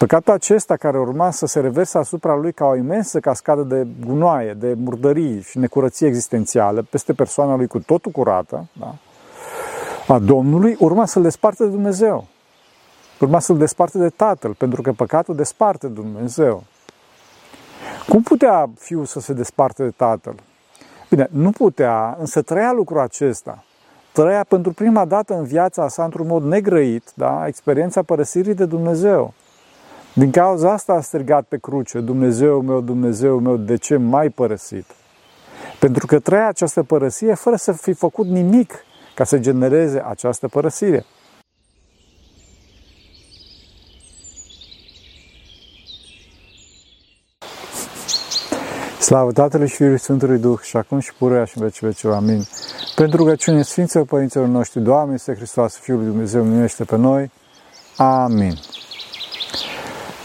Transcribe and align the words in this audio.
Păcatul 0.00 0.32
acesta 0.32 0.76
care 0.76 0.98
urma 0.98 1.30
să 1.30 1.46
se 1.46 1.60
reverse 1.60 1.98
asupra 1.98 2.34
lui 2.34 2.52
ca 2.52 2.64
o 2.64 2.76
imensă 2.76 3.20
cascadă 3.20 3.62
de 3.62 3.86
gunoaie, 4.06 4.52
de 4.52 4.74
murdării 4.74 5.42
și 5.42 5.58
necurăție 5.58 6.06
existențială 6.06 6.82
peste 6.82 7.12
persoana 7.12 7.56
lui 7.56 7.66
cu 7.66 7.78
totul 7.78 8.10
curată, 8.10 8.66
da? 8.72 8.94
a 10.14 10.18
Domnului, 10.18 10.76
urma 10.78 11.06
să-l 11.06 11.22
desparte 11.22 11.64
de 11.64 11.70
Dumnezeu. 11.70 12.26
Urma 13.18 13.38
să-l 13.38 13.58
desparte 13.58 13.98
de 13.98 14.08
Tatăl, 14.08 14.54
pentru 14.54 14.82
că 14.82 14.92
păcatul 14.92 15.34
desparte 15.34 15.86
de 15.86 15.92
Dumnezeu. 15.92 16.62
Cum 18.08 18.22
putea 18.22 18.70
fiul 18.78 19.04
să 19.04 19.20
se 19.20 19.32
desparte 19.32 19.82
de 19.82 19.90
Tatăl? 19.90 20.34
Bine, 21.10 21.28
nu 21.30 21.50
putea, 21.50 22.16
însă 22.18 22.42
trăia 22.42 22.72
lucrul 22.72 23.00
acesta. 23.00 23.64
Trăia 24.12 24.44
pentru 24.48 24.72
prima 24.72 25.04
dată 25.04 25.34
în 25.34 25.44
viața 25.44 25.88
sa 25.88 26.04
într-un 26.04 26.26
mod 26.26 26.42
negrăit, 26.42 27.10
da? 27.14 27.46
experiența 27.46 28.02
părăsirii 28.02 28.54
de 28.54 28.64
Dumnezeu. 28.64 29.34
Din 30.20 30.30
cauza 30.30 30.72
asta 30.72 30.92
a 30.92 31.00
strigat 31.00 31.46
pe 31.48 31.58
cruce, 31.58 32.00
Dumnezeu 32.00 32.60
meu, 32.60 32.80
Dumnezeu 32.80 33.38
meu, 33.38 33.56
de 33.56 33.76
ce 33.76 33.96
mai 33.96 34.28
părăsit? 34.28 34.84
Pentru 35.78 36.06
că 36.06 36.18
trăia 36.18 36.48
această 36.48 36.82
părăsire 36.82 37.34
fără 37.34 37.56
să 37.56 37.72
fi 37.72 37.92
făcut 37.92 38.26
nimic 38.26 38.84
ca 39.14 39.24
să 39.24 39.38
genereze 39.38 40.02
această 40.06 40.48
părăsire. 40.48 41.04
Slavă 49.00 49.32
Tatălui 49.32 49.68
și 49.68 49.74
Fiului 49.74 49.98
Sfântului 49.98 50.38
Duh 50.38 50.60
și 50.60 50.76
acum 50.76 50.98
și 50.98 51.14
puruia 51.14 51.44
și 51.44 51.58
în 51.58 51.64
veci 51.64 51.80
vecilor. 51.80 52.14
Amin. 52.14 52.42
Pentru 52.94 53.16
rugăciune 53.16 53.62
Sfinților 53.62 54.04
Părinților 54.04 54.46
noștri, 54.46 54.80
Doamne, 54.80 55.14
este 55.14 55.34
Hristos, 55.34 55.76
Fiul 55.76 55.96
lui 55.96 56.06
Dumnezeu, 56.06 56.44
minește 56.44 56.84
pe 56.84 56.96
noi. 56.96 57.30
Amin. 57.96 58.54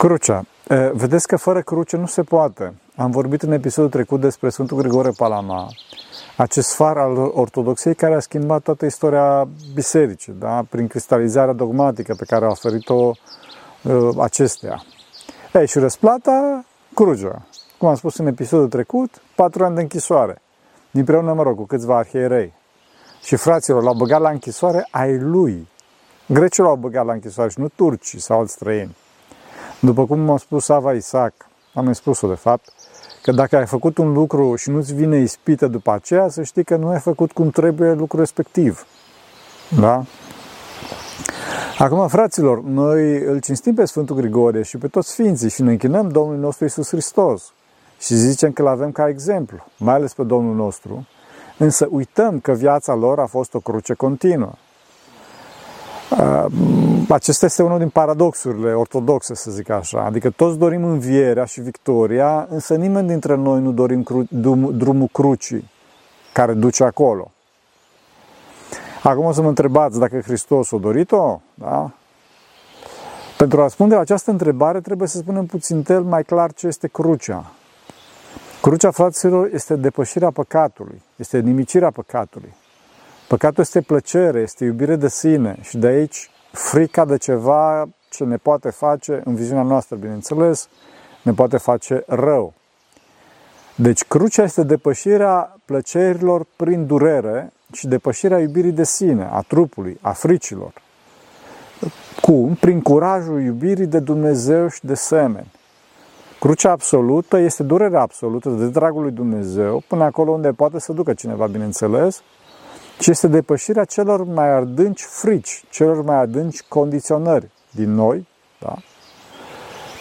Crucea. 0.05 0.45
Vedeți 0.93 1.27
că 1.27 1.37
fără 1.37 1.61
cruce 1.61 1.97
nu 1.97 2.05
se 2.05 2.23
poate. 2.23 2.73
Am 2.95 3.11
vorbit 3.11 3.41
în 3.41 3.51
episodul 3.51 3.89
trecut 3.89 4.21
despre 4.21 4.49
Sfântul 4.49 4.77
Grigore 4.77 5.09
Palama, 5.17 5.67
acest 6.37 6.75
far 6.75 6.97
al 6.97 7.17
ortodoxiei 7.17 7.95
care 7.95 8.13
a 8.15 8.19
schimbat 8.19 8.61
toată 8.61 8.85
istoria 8.85 9.47
bisericii, 9.73 10.33
da? 10.39 10.63
prin 10.69 10.87
cristalizarea 10.87 11.53
dogmatică 11.53 12.15
pe 12.17 12.25
care 12.25 12.45
a 12.45 12.49
oferit-o 12.49 13.11
uh, 13.83 14.09
acestea. 14.19 14.81
Ei, 15.53 15.67
și 15.67 15.79
răsplata, 15.79 16.65
crucea. 16.93 17.45
Cum 17.77 17.87
am 17.87 17.95
spus 17.95 18.17
în 18.17 18.27
episodul 18.27 18.67
trecut, 18.67 19.21
patru 19.35 19.63
ani 19.63 19.75
de 19.75 19.81
închisoare. 19.81 20.41
Împreună, 20.91 21.33
mă 21.33 21.43
rog, 21.43 21.55
cu 21.55 21.65
câțiva 21.65 21.97
arhierei. 21.97 22.53
Și 23.23 23.35
fraților, 23.35 23.83
l-au 23.83 23.95
băgat 23.95 24.21
la 24.21 24.29
închisoare 24.29 24.87
ai 24.91 25.17
lui. 25.19 25.67
Grecii 26.25 26.63
l-au 26.63 26.75
băgat 26.75 27.05
la 27.05 27.13
închisoare 27.13 27.49
și 27.49 27.59
nu 27.59 27.67
turcii 27.67 28.19
sau 28.19 28.39
alți 28.39 28.53
străini. 28.53 28.95
După 29.85 30.05
cum 30.05 30.19
m-a 30.19 30.37
spus 30.37 30.69
Ava 30.69 30.93
Isaac, 30.93 31.33
am 31.73 31.85
mai 31.85 31.95
spus-o 31.95 32.27
de 32.27 32.33
fapt, 32.33 32.73
că 33.21 33.31
dacă 33.31 33.57
ai 33.57 33.65
făcut 33.65 33.97
un 33.97 34.13
lucru 34.13 34.55
și 34.55 34.69
nu-ți 34.69 34.93
vine 34.93 35.17
ispită 35.17 35.67
după 35.67 35.91
aceea, 35.91 36.29
să 36.29 36.43
știi 36.43 36.63
că 36.63 36.75
nu 36.75 36.87
ai 36.87 36.99
făcut 36.99 37.31
cum 37.31 37.49
trebuie 37.49 37.93
lucrul 37.93 38.19
respectiv. 38.19 38.85
Da? 39.79 40.03
Acum, 41.77 42.07
fraților, 42.07 42.63
noi 42.63 43.19
îl 43.19 43.39
cinstim 43.39 43.73
pe 43.73 43.85
Sfântul 43.85 44.15
Grigorie 44.15 44.61
și 44.61 44.77
pe 44.77 44.87
toți 44.87 45.09
Sfinții 45.09 45.49
și 45.49 45.61
ne 45.61 45.71
închinăm 45.71 46.09
Domnului 46.09 46.41
nostru 46.41 46.65
Isus 46.65 46.89
Hristos 46.89 47.53
și 47.99 48.15
zicem 48.15 48.51
că 48.51 48.61
îl 48.61 48.67
avem 48.67 48.91
ca 48.91 49.07
exemplu, 49.07 49.65
mai 49.77 49.93
ales 49.93 50.13
pe 50.13 50.23
Domnul 50.23 50.55
nostru, 50.55 51.07
însă 51.57 51.87
uităm 51.89 52.39
că 52.39 52.51
viața 52.51 52.93
lor 52.93 53.19
a 53.19 53.25
fost 53.25 53.53
o 53.53 53.59
cruce 53.59 53.93
continuă. 53.93 54.51
Acesta 57.09 57.45
este 57.45 57.63
unul 57.63 57.77
din 57.77 57.89
paradoxurile 57.89 58.73
ortodoxe, 58.73 59.35
să 59.35 59.51
zic 59.51 59.69
așa. 59.69 60.03
Adică 60.03 60.29
toți 60.29 60.57
dorim 60.57 60.83
învierea 60.83 61.45
și 61.45 61.61
victoria, 61.61 62.47
însă 62.49 62.75
nimeni 62.75 63.07
dintre 63.07 63.35
noi 63.35 63.61
nu 63.61 63.71
dorim 63.71 64.03
cru- 64.03 64.27
drumul 64.71 65.09
crucii 65.11 65.69
care 66.33 66.53
duce 66.53 66.83
acolo. 66.83 67.31
Acum 69.03 69.25
o 69.25 69.31
să 69.31 69.41
mă 69.41 69.47
întrebați 69.47 69.99
dacă 69.99 70.19
Hristos 70.19 70.71
a 70.71 70.77
dorit-o, 70.77 71.41
da? 71.53 71.91
Pentru 73.37 73.59
a 73.59 73.63
răspunde 73.63 73.95
la 73.95 74.01
această 74.01 74.31
întrebare 74.31 74.81
trebuie 74.81 75.07
să 75.07 75.17
spunem 75.17 75.45
puțin 75.45 75.83
tel 75.83 76.01
mai 76.01 76.23
clar 76.23 76.53
ce 76.53 76.67
este 76.67 76.87
crucea. 76.87 77.51
Crucea, 78.61 78.91
fraților, 78.91 79.49
este 79.53 79.75
depășirea 79.75 80.31
păcatului, 80.31 81.01
este 81.15 81.39
nimicirea 81.39 81.91
păcatului. 81.91 82.53
Păcatul 83.27 83.63
este 83.63 83.81
plăcere, 83.81 84.39
este 84.39 84.65
iubire 84.65 84.95
de 84.95 85.07
sine 85.07 85.57
și 85.61 85.77
de 85.77 85.87
aici 85.87 86.29
frica 86.51 87.05
de 87.05 87.17
ceva 87.17 87.85
ce 88.09 88.23
ne 88.23 88.37
poate 88.37 88.69
face, 88.69 89.21
în 89.23 89.35
viziunea 89.35 89.63
noastră, 89.63 89.95
bineînțeles, 89.95 90.67
ne 91.21 91.31
poate 91.31 91.57
face 91.57 92.03
rău. 92.07 92.53
Deci 93.75 94.03
crucea 94.03 94.43
este 94.43 94.63
depășirea 94.63 95.57
plăcerilor 95.65 96.45
prin 96.55 96.85
durere 96.85 97.51
și 97.73 97.87
depășirea 97.87 98.39
iubirii 98.39 98.71
de 98.71 98.83
sine, 98.83 99.29
a 99.31 99.41
trupului, 99.41 99.97
a 100.01 100.11
fricilor. 100.11 100.73
Cum? 102.21 102.55
Prin 102.55 102.81
curajul 102.81 103.41
iubirii 103.41 103.85
de 103.85 103.99
Dumnezeu 103.99 104.67
și 104.67 104.85
de 104.85 104.93
semeni. 104.93 105.51
Crucea 106.39 106.71
absolută 106.71 107.37
este 107.37 107.63
durerea 107.63 108.01
absolută 108.01 108.49
de 108.49 108.67
dragul 108.67 109.01
lui 109.01 109.11
Dumnezeu, 109.11 109.83
până 109.87 110.03
acolo 110.03 110.31
unde 110.31 110.51
poate 110.51 110.79
să 110.79 110.93
ducă 110.93 111.13
cineva, 111.13 111.47
bineînțeles, 111.47 112.21
ci 112.99 113.07
este 113.07 113.27
depășirea 113.27 113.83
celor 113.83 114.23
mai 114.23 114.51
adânci 114.51 115.01
frici, 115.01 115.63
celor 115.69 116.03
mai 116.03 116.15
adânci 116.15 116.63
condiționări 116.67 117.49
din 117.71 117.93
noi, 117.93 118.27
da? 118.59 118.75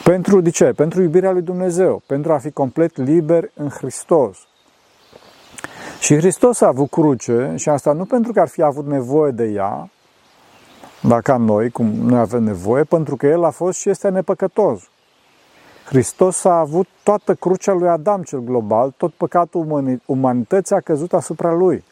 Pentru, 0.05 0.41
de 0.41 0.51
ce? 0.51 0.65
Pentru 0.65 1.03
iubirea 1.03 1.31
lui 1.31 1.43
Dumnezeu, 1.43 2.03
pentru 2.07 2.33
a 2.33 2.39
fi 2.39 2.51
complet 2.51 2.97
liber 2.97 3.51
în 3.55 3.69
Hristos. 3.69 4.39
Și 6.01 6.17
Hristos 6.17 6.61
a 6.61 6.67
avut 6.67 6.91
cruce 6.91 7.53
și 7.57 7.69
asta 7.69 7.93
nu 7.93 8.05
pentru 8.05 8.33
că 8.33 8.41
ar 8.41 8.49
fi 8.49 8.63
avut 8.63 8.87
nevoie 8.87 9.31
de 9.31 9.45
ea, 9.45 9.91
dar 11.01 11.21
ca 11.21 11.37
noi, 11.37 11.71
cum 11.71 11.87
noi 11.87 12.19
avem 12.19 12.43
nevoie, 12.43 12.85
pentru 12.85 13.17
că 13.17 13.27
El 13.27 13.45
a 13.45 13.51
fost 13.51 13.79
și 13.79 13.91
este 13.91 14.09
nepăcătos. 14.09 14.89
Hristos 15.85 16.45
a 16.45 16.59
avut 16.59 16.87
toată 17.03 17.35
crucea 17.35 17.73
lui 17.73 17.89
Adam 17.89 18.23
cel 18.23 18.41
global, 18.41 18.95
tot 18.97 19.13
păcatul 19.13 20.01
umanității 20.07 20.75
a 20.75 20.81
căzut 20.81 21.13
asupra 21.13 21.53
Lui. 21.53 21.85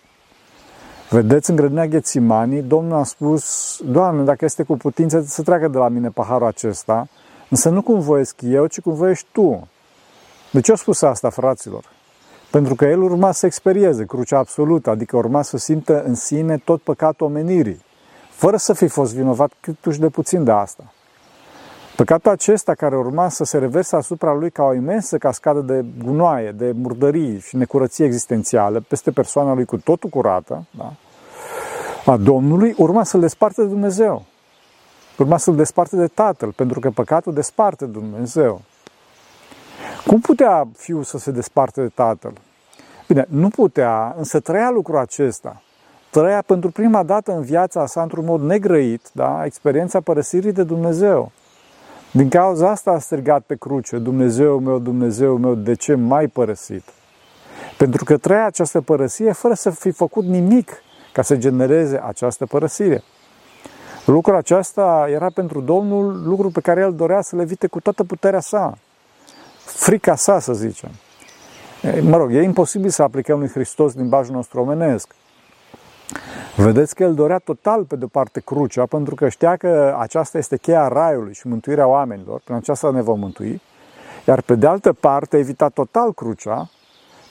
Vedeți, 1.12 1.50
în 1.50 1.56
grădina 1.56 1.86
Ghețimanii, 1.86 2.62
Domnul 2.62 2.98
a 2.98 3.04
spus, 3.04 3.76
Doamne, 3.84 4.22
dacă 4.22 4.44
este 4.44 4.62
cu 4.62 4.76
putință 4.76 5.24
să 5.26 5.42
treacă 5.42 5.68
de 5.68 5.78
la 5.78 5.88
mine 5.88 6.08
paharul 6.08 6.46
acesta, 6.46 7.08
însă 7.48 7.68
nu 7.68 7.82
cum 7.82 8.00
voiesc 8.00 8.40
eu, 8.42 8.66
ci 8.66 8.80
cum 8.80 8.94
voiești 8.94 9.26
Tu. 9.32 9.68
De 10.50 10.60
ce 10.60 10.72
a 10.72 10.74
spus 10.74 11.02
asta, 11.02 11.30
fraților? 11.30 11.84
Pentru 12.50 12.74
că 12.74 12.84
el 12.84 13.02
urma 13.02 13.32
să 13.32 13.46
experieze 13.46 14.04
crucea 14.04 14.38
absolută, 14.38 14.90
adică 14.90 15.16
urma 15.16 15.42
să 15.42 15.56
simtă 15.56 16.02
în 16.02 16.14
sine 16.14 16.56
tot 16.56 16.82
păcatul 16.82 17.26
omenirii, 17.26 17.84
fără 18.30 18.56
să 18.56 18.72
fi 18.72 18.86
fost 18.86 19.14
vinovat 19.14 19.52
cât 19.60 19.96
de 19.96 20.08
puțin 20.08 20.44
de 20.44 20.50
asta. 20.50 20.92
Păcatul 21.96 22.30
acesta 22.30 22.74
care 22.74 22.96
urma 22.96 23.28
să 23.28 23.44
se 23.44 23.58
reverse 23.58 23.96
asupra 23.96 24.32
lui 24.32 24.50
ca 24.50 24.62
o 24.62 24.74
imensă 24.74 25.18
cascadă 25.18 25.60
de 25.60 25.84
gunoaie, 26.04 26.50
de 26.50 26.72
murdării 26.74 27.40
și 27.40 27.56
necurăție 27.56 28.04
existențială 28.04 28.84
peste 28.88 29.10
persoana 29.10 29.54
lui 29.54 29.64
cu 29.64 29.76
totul 29.76 30.10
curată, 30.10 30.64
da? 30.70 30.92
A 32.06 32.16
Domnului, 32.16 32.74
urma 32.76 33.04
să-l 33.04 33.20
desparte 33.20 33.62
de 33.62 33.68
Dumnezeu. 33.68 34.24
Urma 35.18 35.36
să-l 35.36 35.56
desparte 35.56 35.96
de 35.96 36.06
Tatăl, 36.06 36.52
pentru 36.52 36.80
că 36.80 36.90
păcatul 36.90 37.32
desparte 37.32 37.84
de 37.84 37.90
Dumnezeu. 37.90 38.60
Cum 40.06 40.20
putea 40.20 40.68
fiul 40.76 41.02
să 41.02 41.18
se 41.18 41.30
desparte 41.30 41.80
de 41.80 41.88
Tatăl? 41.88 42.32
Bine, 43.06 43.26
nu 43.28 43.48
putea, 43.48 44.14
însă 44.18 44.40
trăia 44.40 44.70
lucrul 44.70 44.96
acesta. 44.96 45.62
Trăia 46.10 46.42
pentru 46.46 46.70
prima 46.70 47.02
dată 47.02 47.32
în 47.32 47.42
viața 47.42 47.86
sa 47.86 48.02
într-un 48.02 48.24
mod 48.24 48.40
negrăit, 48.40 49.10
da? 49.12 49.44
experiența 49.44 50.00
părăsirii 50.00 50.52
de 50.52 50.62
Dumnezeu. 50.62 51.32
Din 52.10 52.28
cauza 52.28 52.70
asta 52.70 52.90
a 52.90 52.98
strigat 52.98 53.42
pe 53.42 53.54
cruce, 53.54 53.98
Dumnezeu 53.98 54.58
meu, 54.58 54.78
Dumnezeu 54.78 55.36
meu, 55.36 55.54
de 55.54 55.74
ce 55.74 55.94
mai 55.94 56.26
părăsit? 56.26 56.84
Pentru 57.78 58.04
că 58.04 58.16
trăia 58.16 58.46
această 58.46 58.80
părăsire 58.80 59.32
fără 59.32 59.54
să 59.54 59.70
fi 59.70 59.90
făcut 59.90 60.24
nimic 60.24 60.82
ca 61.12 61.22
să 61.22 61.36
genereze 61.36 62.02
această 62.04 62.46
părăsire. 62.46 63.02
Lucrul 64.04 64.36
acesta 64.36 65.06
era 65.08 65.30
pentru 65.34 65.60
Domnul 65.60 66.22
lucru 66.24 66.50
pe 66.50 66.60
care 66.60 66.80
el 66.80 66.94
dorea 66.94 67.20
să 67.20 67.36
le 67.36 67.42
evite 67.42 67.66
cu 67.66 67.80
toată 67.80 68.04
puterea 68.04 68.40
sa. 68.40 68.78
Frica 69.64 70.14
sa, 70.14 70.38
să 70.38 70.52
zicem. 70.52 70.90
Mă 72.00 72.16
rog, 72.16 72.34
e 72.34 72.42
imposibil 72.42 72.90
să 72.90 73.02
aplicăm 73.02 73.38
lui 73.38 73.48
Hristos 73.48 73.94
limbajul 73.94 74.34
nostru 74.34 74.60
omenesc. 74.60 75.14
Vedeți 76.56 76.94
că 76.94 77.02
el 77.02 77.14
dorea 77.14 77.38
total, 77.38 77.84
pe 77.84 77.96
de 77.96 78.06
parte, 78.06 78.40
crucea, 78.40 78.86
pentru 78.86 79.14
că 79.14 79.28
știa 79.28 79.56
că 79.56 79.96
aceasta 79.98 80.38
este 80.38 80.56
cheia 80.56 80.88
raiului 80.88 81.34
și 81.34 81.46
mântuirea 81.46 81.86
oamenilor, 81.86 82.40
prin 82.44 82.56
aceasta 82.56 82.90
ne 82.90 83.02
vom 83.02 83.18
mântui, 83.18 83.60
iar 84.26 84.40
pe 84.40 84.54
de 84.54 84.66
altă 84.66 84.92
parte 84.92 85.38
evita 85.38 85.68
total 85.68 86.12
crucea 86.12 86.70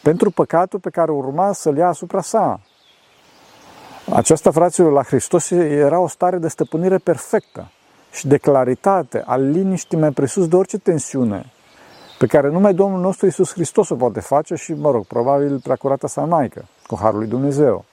pentru 0.04 0.31
păcatul 0.31 0.80
pe 0.80 0.89
care 0.89 1.12
urma 1.12 1.54
să-l 1.54 1.78
ia 1.78 1.88
asupra 1.88 2.22
sa. 2.22 2.60
Aceasta, 4.09 4.51
fraților, 4.51 4.92
la 4.92 5.03
Hristos 5.03 5.50
era 5.51 6.00
o 6.00 6.07
stare 6.07 6.38
de 6.38 6.48
stăpânire 6.48 6.98
perfectă. 6.98 7.71
și 8.12 8.27
de 8.27 8.38
claritate, 8.38 9.24
al 9.25 9.50
liniștii 9.50 9.98
mai 9.98 10.12
presus 10.12 10.48
de 10.48 10.56
orice 10.56 10.77
tensiune, 10.77 11.51
pe 12.18 12.25
care 12.25 12.50
numai 12.50 12.74
Domnul 12.74 13.00
nostru 13.00 13.25
Iisus 13.25 13.53
Hristos 13.53 13.89
o 13.89 13.95
poate 13.95 14.19
face 14.19 14.56
și, 14.56 14.74
mă 14.74 14.92
rog, 14.92 15.06
probabil 15.06 15.59
preacurata 15.59 16.07
sa 16.07 16.21
Maică, 16.21 16.65
cu 16.88 16.98
Harul 17.01 17.19
lui 17.19 17.27
Dumnezeu. 17.27 17.86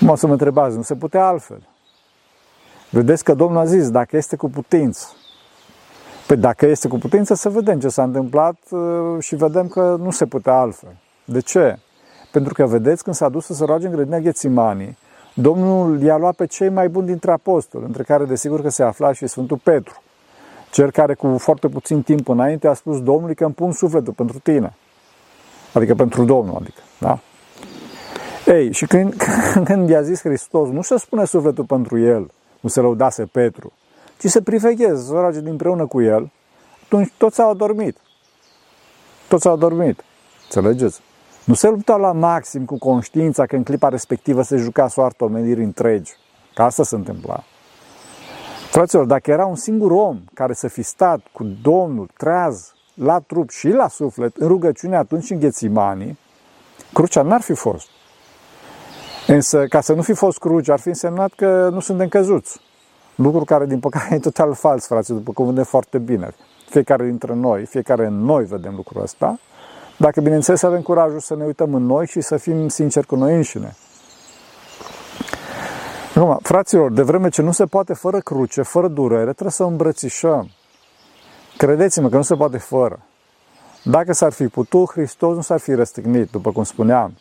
Mă 0.00 0.16
să 0.16 0.26
mă 0.26 0.32
întrebați, 0.32 0.76
nu 0.76 0.82
se 0.82 0.94
putea 0.94 1.26
altfel. 1.26 1.68
Vedeți 2.90 3.24
că 3.24 3.34
Domnul 3.34 3.60
a 3.60 3.64
zis, 3.64 3.90
dacă 3.90 4.16
este 4.16 4.36
cu 4.36 4.50
putință. 4.50 5.06
Păi 6.26 6.36
dacă 6.36 6.66
este 6.66 6.88
cu 6.88 6.98
putință, 6.98 7.34
să 7.34 7.48
vedem 7.48 7.80
ce 7.80 7.88
s-a 7.88 8.02
întâmplat 8.02 8.56
uh, 8.70 9.22
și 9.22 9.34
vedem 9.34 9.68
că 9.68 9.96
nu 9.98 10.10
se 10.10 10.26
putea 10.26 10.54
altfel. 10.54 10.96
De 11.24 11.40
ce? 11.40 11.78
Pentru 12.34 12.52
că 12.54 12.66
vedeți, 12.66 13.02
când 13.02 13.16
s-a 13.16 13.28
dus 13.28 13.44
să 13.44 13.54
se 13.54 13.64
roage 13.64 13.86
în 13.86 13.92
grădina 13.92 14.18
Ghețimanii, 14.18 14.98
Domnul 15.34 16.02
i-a 16.02 16.16
luat 16.16 16.34
pe 16.34 16.46
cei 16.46 16.68
mai 16.68 16.88
buni 16.88 17.06
dintre 17.06 17.30
apostoli, 17.30 17.84
între 17.84 18.02
care 18.02 18.24
desigur 18.24 18.62
că 18.62 18.68
se 18.68 18.82
afla 18.82 19.12
și 19.12 19.26
Sfântul 19.26 19.56
Petru, 19.56 20.02
cel 20.70 20.90
care 20.90 21.14
cu 21.14 21.38
foarte 21.38 21.68
puțin 21.68 22.02
timp 22.02 22.28
înainte 22.28 22.68
a 22.68 22.74
spus 22.74 23.02
Domnului 23.02 23.34
că 23.34 23.44
îmi 23.44 23.54
pun 23.54 23.72
sufletul 23.72 24.12
pentru 24.12 24.38
tine. 24.38 24.74
Adică 25.72 25.94
pentru 25.94 26.24
Domnul, 26.24 26.56
adică, 26.60 26.80
da? 26.98 27.18
Ei, 28.46 28.72
și 28.72 28.86
când, 28.86 29.14
când 29.68 29.88
i-a 29.88 30.02
zis 30.02 30.20
Hristos, 30.20 30.68
nu 30.68 30.82
se 30.82 30.98
spune 30.98 31.24
sufletul 31.24 31.64
pentru 31.64 31.98
el, 31.98 32.30
nu 32.60 32.68
se 32.68 32.80
lăudase 32.80 33.24
Petru, 33.24 33.72
ci 34.18 34.26
se 34.26 34.42
privegheze, 34.42 35.02
să 35.02 35.12
roage 35.12 35.38
împreună 35.38 35.86
cu 35.86 36.02
el, 36.02 36.30
atunci 36.84 37.12
toți 37.16 37.40
au 37.40 37.50
adormit. 37.50 37.96
Toți 39.28 39.46
au 39.46 39.52
adormit. 39.52 40.04
Înțelegeți? 40.44 41.00
Nu 41.44 41.54
se 41.54 41.68
lupta 41.68 41.96
la 41.96 42.12
maxim 42.12 42.64
cu 42.64 42.78
conștiința 42.78 43.46
că 43.46 43.56
în 43.56 43.62
clipa 43.62 43.88
respectivă 43.88 44.42
se 44.42 44.56
juca 44.56 44.88
soarta 44.88 45.24
omenirii 45.24 45.64
întregi. 45.64 46.12
Că 46.54 46.62
asta 46.62 46.82
se 46.82 46.94
întâmpla. 46.94 47.44
Fraților, 48.70 49.04
dacă 49.04 49.30
era 49.30 49.46
un 49.46 49.54
singur 49.54 49.90
om 49.90 50.20
care 50.34 50.52
să 50.52 50.68
fi 50.68 50.82
stat 50.82 51.20
cu 51.32 51.44
Domnul 51.62 52.08
treaz 52.16 52.72
la 52.94 53.18
trup 53.18 53.50
și 53.50 53.68
la 53.68 53.88
suflet 53.88 54.36
în 54.36 54.48
rugăciune 54.48 54.96
atunci 54.96 55.30
în 55.30 55.38
Ghețimanii, 55.38 56.18
crucea 56.92 57.22
n-ar 57.22 57.40
fi 57.40 57.54
fost. 57.54 57.86
Însă, 59.26 59.66
ca 59.66 59.80
să 59.80 59.92
nu 59.92 60.02
fi 60.02 60.12
fost 60.12 60.38
cruce, 60.38 60.72
ar 60.72 60.80
fi 60.80 60.88
însemnat 60.88 61.32
că 61.32 61.68
nu 61.72 61.80
suntem 61.80 62.08
căzuți. 62.08 62.60
Lucru 63.14 63.44
care, 63.44 63.66
din 63.66 63.80
păcate, 63.80 64.14
e 64.14 64.18
total 64.18 64.54
fals, 64.54 64.86
frate, 64.86 65.12
după 65.12 65.32
cum 65.32 65.46
vedem 65.46 65.64
foarte 65.64 65.98
bine. 65.98 66.34
Fiecare 66.68 67.04
dintre 67.04 67.34
noi, 67.34 67.64
fiecare 67.64 68.06
în 68.06 68.24
noi 68.24 68.44
vedem 68.44 68.74
lucrul 68.74 69.02
ăsta, 69.02 69.38
dacă, 69.96 70.20
bineînțeles, 70.20 70.62
avem 70.62 70.82
curajul 70.82 71.20
să 71.20 71.36
ne 71.36 71.44
uităm 71.44 71.74
în 71.74 71.86
noi 71.86 72.06
și 72.06 72.20
să 72.20 72.36
fim 72.36 72.68
sinceri 72.68 73.06
cu 73.06 73.16
noi 73.16 73.34
înșine. 73.34 73.76
Acum, 76.14 76.38
fraților, 76.42 76.92
de 76.92 77.02
vreme 77.02 77.28
ce 77.28 77.42
nu 77.42 77.52
se 77.52 77.64
poate 77.64 77.94
fără 77.94 78.18
cruce, 78.18 78.62
fără 78.62 78.88
durere, 78.88 79.22
trebuie 79.22 79.50
să 79.50 79.64
o 79.64 79.66
îmbrățișăm. 79.66 80.50
Credeți-mă 81.56 82.08
că 82.08 82.16
nu 82.16 82.22
se 82.22 82.34
poate 82.34 82.58
fără. 82.58 83.02
Dacă 83.82 84.12
s-ar 84.12 84.32
fi 84.32 84.48
putut, 84.48 84.90
Hristos 84.90 85.34
nu 85.34 85.40
s-ar 85.40 85.58
fi 85.58 85.74
răstignit, 85.74 86.30
după 86.30 86.52
cum 86.52 86.64
spuneam. 86.64 87.14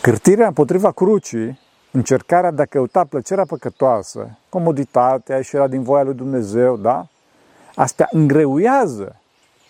Cârtirea 0.00 0.46
împotriva 0.46 0.92
crucii, 0.92 1.58
încercarea 1.90 2.50
de 2.50 2.62
a 2.62 2.64
căuta 2.64 3.04
plăcerea 3.04 3.44
păcătoasă, 3.44 4.38
comoditatea, 4.48 5.36
ieșirea 5.36 5.66
din 5.66 5.82
voia 5.82 6.02
lui 6.02 6.14
Dumnezeu, 6.14 6.76
da? 6.76 7.06
Astea 7.74 8.08
îngreuiază 8.10 9.16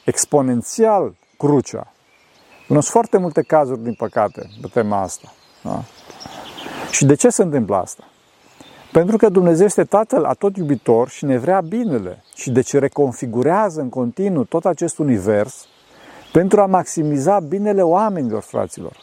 exponențial 0.04 1.14
crucea. 1.40 1.92
Cunosc 2.66 2.90
foarte 2.90 3.18
multe 3.18 3.42
cazuri, 3.42 3.82
din 3.82 3.94
păcate, 3.94 4.50
pe 4.60 4.68
tema 4.72 5.00
asta. 5.00 5.32
Da? 5.62 5.82
Și 6.90 7.04
de 7.04 7.14
ce 7.14 7.28
se 7.28 7.42
întâmplă 7.42 7.76
asta? 7.76 8.04
Pentru 8.92 9.16
că 9.16 9.28
Dumnezeu 9.28 9.66
este 9.66 9.84
Tatăl 9.84 10.24
atot 10.24 10.56
iubitor 10.56 11.08
și 11.08 11.24
ne 11.24 11.38
vrea 11.38 11.60
binele 11.60 12.22
și 12.34 12.50
deci 12.50 12.72
reconfigurează 12.72 13.80
în 13.80 13.88
continuu 13.88 14.44
tot 14.44 14.64
acest 14.64 14.98
univers 14.98 15.66
pentru 16.32 16.60
a 16.60 16.66
maximiza 16.66 17.40
binele 17.40 17.82
oamenilor, 17.82 18.42
fraților. 18.42 18.96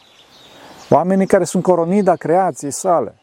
Oamenii 0.90 1.26
care 1.26 1.44
sunt 1.44 1.62
coronida 1.62 2.16
creației 2.16 2.70
sale. 2.70 3.14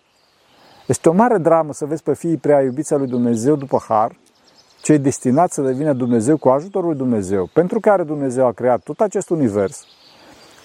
Este 0.87 1.09
o 1.09 1.13
mare 1.13 1.37
dramă 1.37 1.73
să 1.73 1.85
vezi 1.85 2.03
pe 2.03 2.13
fiii 2.13 2.37
prea 2.37 2.61
iubiți 2.61 2.93
lui 2.93 3.07
Dumnezeu 3.07 3.55
după 3.55 3.83
har, 3.87 4.15
cei 4.85 4.97
destinați 4.97 5.53
să 5.53 5.61
devină 5.61 5.93
Dumnezeu 5.93 6.37
cu 6.37 6.49
ajutorul 6.49 6.89
lui 6.89 6.97
Dumnezeu, 6.97 7.49
pentru 7.53 7.79
care 7.79 8.03
Dumnezeu 8.03 8.45
a 8.45 8.51
creat 8.51 8.81
tot 8.83 9.01
acest 9.01 9.29
univers, 9.29 9.83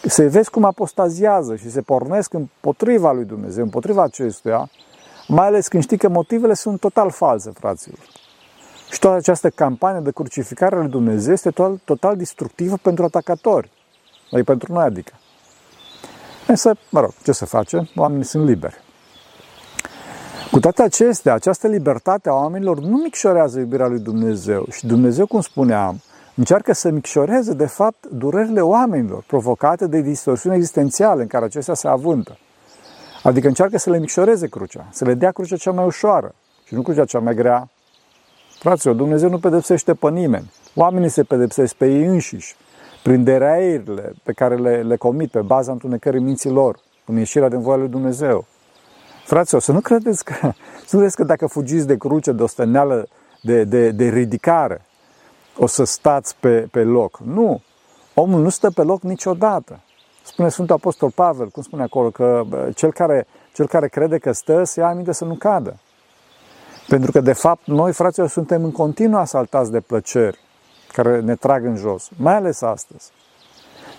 să 0.07 0.29
vezi 0.29 0.51
cum 0.51 0.65
apostaziază 0.65 1.57
și 1.57 1.71
se 1.71 1.81
pornesc 1.81 2.33
împotriva 2.33 3.13
lui 3.13 3.25
Dumnezeu, 3.25 3.65
împotriva 3.65 4.03
acestuia, 4.03 4.71
mai 5.29 5.47
ales 5.47 5.69
când 5.69 5.83
știi 5.83 5.97
că 5.99 6.09
motivele 6.09 6.55
sunt 6.55 6.81
total 6.81 7.11
false, 7.11 7.51
fraților. 7.51 7.99
Și 8.91 8.99
toată 8.99 9.17
această 9.17 9.51
campanie 9.51 10.01
de 10.01 10.11
crucificare 10.11 10.75
a 10.75 10.79
lui 10.79 10.89
Dumnezeu 10.89 11.33
este 11.33 11.51
total, 11.51 11.81
total 11.85 12.17
destructivă 12.17 12.77
pentru 12.83 13.05
atacatori. 13.05 13.71
Adică 14.31 14.43
pentru 14.43 14.73
noi, 14.73 14.85
adică. 14.85 15.13
Însă, 16.47 16.77
mă 16.91 17.01
rog, 17.01 17.13
ce 17.23 17.33
să 17.33 17.47
face? 17.47 17.91
Oamenii 17.97 18.25
sunt 18.25 18.47
liberi. 18.47 18.90
Cu 20.51 20.61
toate 20.61 20.83
acestea, 20.83 21.35
această 21.35 21.67
libertate 21.67 22.29
a 22.29 22.33
oamenilor 22.33 22.79
nu 22.81 22.97
micșorează 22.97 23.59
iubirea 23.59 23.87
lui 23.87 23.99
Dumnezeu. 23.99 24.67
Și 24.71 24.87
Dumnezeu, 24.87 25.27
cum 25.27 25.41
spuneam, 25.41 26.01
încearcă 26.35 26.73
să 26.73 26.91
micșoreze, 26.91 27.53
de 27.53 27.67
fapt, 27.67 28.07
durerile 28.07 28.61
oamenilor 28.61 29.25
provocate 29.27 29.87
de 29.87 30.01
distorsiuni 30.01 30.57
existențiale 30.57 31.23
în 31.23 31.29
care 31.29 31.45
acestea 31.45 31.75
se 31.75 31.89
avântă. 31.89 32.39
Adică 33.23 33.47
încearcă 33.47 33.79
să 33.79 33.91
le 33.91 33.99
micșoreze 33.99 34.47
crucea, 34.47 34.87
să 34.91 35.05
le 35.05 35.15
dea 35.15 35.31
crucea 35.31 35.57
cea 35.57 35.71
mai 35.71 35.85
ușoară 35.85 36.35
și 36.65 36.75
nu 36.75 36.83
crucea 36.83 37.05
cea 37.05 37.19
mai 37.19 37.35
grea. 37.35 37.71
Fraților, 38.59 38.95
Dumnezeu 38.95 39.29
nu 39.29 39.39
pedepsește 39.39 39.95
pe 39.95 40.11
nimeni. 40.11 40.53
Oamenii 40.75 41.09
se 41.09 41.23
pedepsesc 41.23 41.75
pe 41.75 41.87
ei 41.87 42.05
înșiși 42.05 42.57
prin 43.03 43.25
dereirile 43.25 44.13
pe 44.23 44.33
care 44.33 44.57
le, 44.57 44.83
le 44.83 44.97
comit 44.97 45.31
pe 45.31 45.41
baza 45.41 45.73
întunecării 45.73 46.21
minții 46.21 46.51
lor, 46.51 46.79
în 47.07 47.17
ieșirea 47.17 47.49
din 47.49 47.61
voia 47.61 47.77
lui 47.77 47.89
Dumnezeu. 47.89 48.47
Fraților, 49.31 49.63
să 49.63 49.73
nu 49.73 49.81
credeți 49.81 50.25
că, 50.25 50.35
să 50.87 50.91
nu 50.91 50.99
credeți 50.99 51.17
că 51.17 51.25
dacă 51.25 51.47
fugiți 51.47 51.87
de 51.87 51.97
cruce, 51.97 52.33
de 52.33 52.43
osteneală, 52.43 53.09
de, 53.43 53.65
de, 53.65 53.91
de 53.91 54.09
ridicare, 54.09 54.85
o 55.57 55.67
să 55.67 55.85
stați 55.85 56.37
pe, 56.41 56.69
pe 56.71 56.83
loc. 56.83 57.19
Nu. 57.25 57.63
Omul 58.15 58.43
nu 58.43 58.49
stă 58.49 58.71
pe 58.71 58.83
loc 58.83 59.03
niciodată. 59.03 59.81
Spune 60.23 60.49
Sfântul 60.49 60.75
Apostol 60.75 61.11
Pavel, 61.11 61.49
cum 61.49 61.63
spune 61.63 61.83
acolo, 61.83 62.11
că 62.11 62.45
cel 62.75 62.93
care, 62.93 63.27
cel 63.53 63.67
care 63.67 63.89
crede 63.89 64.19
că 64.19 64.33
stă, 64.33 64.65
să 64.65 64.81
ia 64.81 64.89
aminte 64.89 65.13
să 65.13 65.25
nu 65.25 65.35
cadă. 65.35 65.77
Pentru 66.89 67.11
că, 67.11 67.21
de 67.21 67.33
fapt, 67.33 67.67
noi, 67.67 67.93
fraților, 67.93 68.29
suntem 68.29 68.65
în 68.65 68.73
continuu 68.73 69.19
asaltați 69.19 69.71
de 69.71 69.81
plăceri 69.81 70.39
care 70.93 71.21
ne 71.21 71.35
trag 71.35 71.65
în 71.65 71.77
jos, 71.77 72.09
mai 72.17 72.35
ales 72.35 72.61
astăzi. 72.61 73.11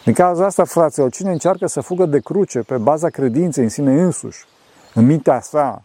Din 0.04 0.14
cauza 0.14 0.46
asta, 0.46 0.64
fraților, 0.64 1.12
cine 1.12 1.32
încearcă 1.32 1.68
să 1.68 1.82
fugă 1.82 2.06
de 2.06 2.20
cruce 2.20 2.60
pe 2.60 2.78
baza 2.78 3.10
credinței 3.10 3.64
în 3.64 3.70
sine 3.70 4.02
însuși, 4.02 4.46
în 4.94 5.06
mintea 5.06 5.42
sa, 5.42 5.82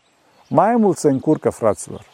mai 0.48 0.76
mult 0.76 0.96
se 0.96 1.08
încurcă, 1.08 1.50
fraților. 1.50 2.04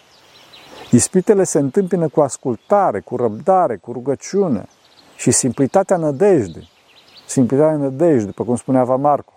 Ispitele 0.90 1.44
se 1.44 1.58
întâmpină 1.58 2.08
cu 2.08 2.20
ascultare, 2.20 3.00
cu 3.00 3.16
răbdare, 3.16 3.76
cu 3.76 3.92
rugăciune 3.92 4.64
și 5.16 5.30
simplitatea 5.30 5.96
nădejdei. 5.96 6.68
Simplitatea 7.26 7.76
nădejdei, 7.76 8.24
după 8.24 8.44
cum 8.44 8.56
spunea 8.56 8.84
Marco. 8.84 9.32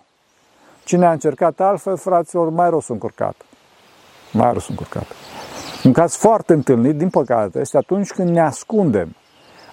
Cine 0.84 1.06
a 1.06 1.12
încercat 1.12 1.60
altfel, 1.60 1.96
fraților, 1.96 2.50
mai 2.50 2.70
rău 2.70 2.80
s-a 2.80 2.92
încurcat. 2.92 3.34
Mai 4.32 4.50
rău 4.50 4.58
s-a 4.58 4.66
încurcat. 4.70 5.06
Un 5.84 5.92
caz 5.92 6.14
foarte 6.14 6.52
întâlnit, 6.52 6.96
din 6.96 7.10
păcate, 7.10 7.60
este 7.60 7.76
atunci 7.76 8.12
când 8.12 8.28
ne 8.28 8.40
ascundem. 8.40 9.14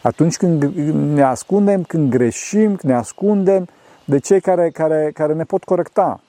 Atunci 0.01 0.37
când 0.37 0.63
ne 0.93 1.23
ascundem, 1.23 1.83
când 1.83 2.09
greșim, 2.09 2.75
când 2.75 2.93
ne 2.93 2.95
ascundem 2.95 3.67
de 4.05 4.19
cei 4.19 4.41
care, 4.41 4.69
care, 4.69 5.11
care 5.13 5.33
ne 5.33 5.43
pot 5.43 5.63
corecta 5.63 6.21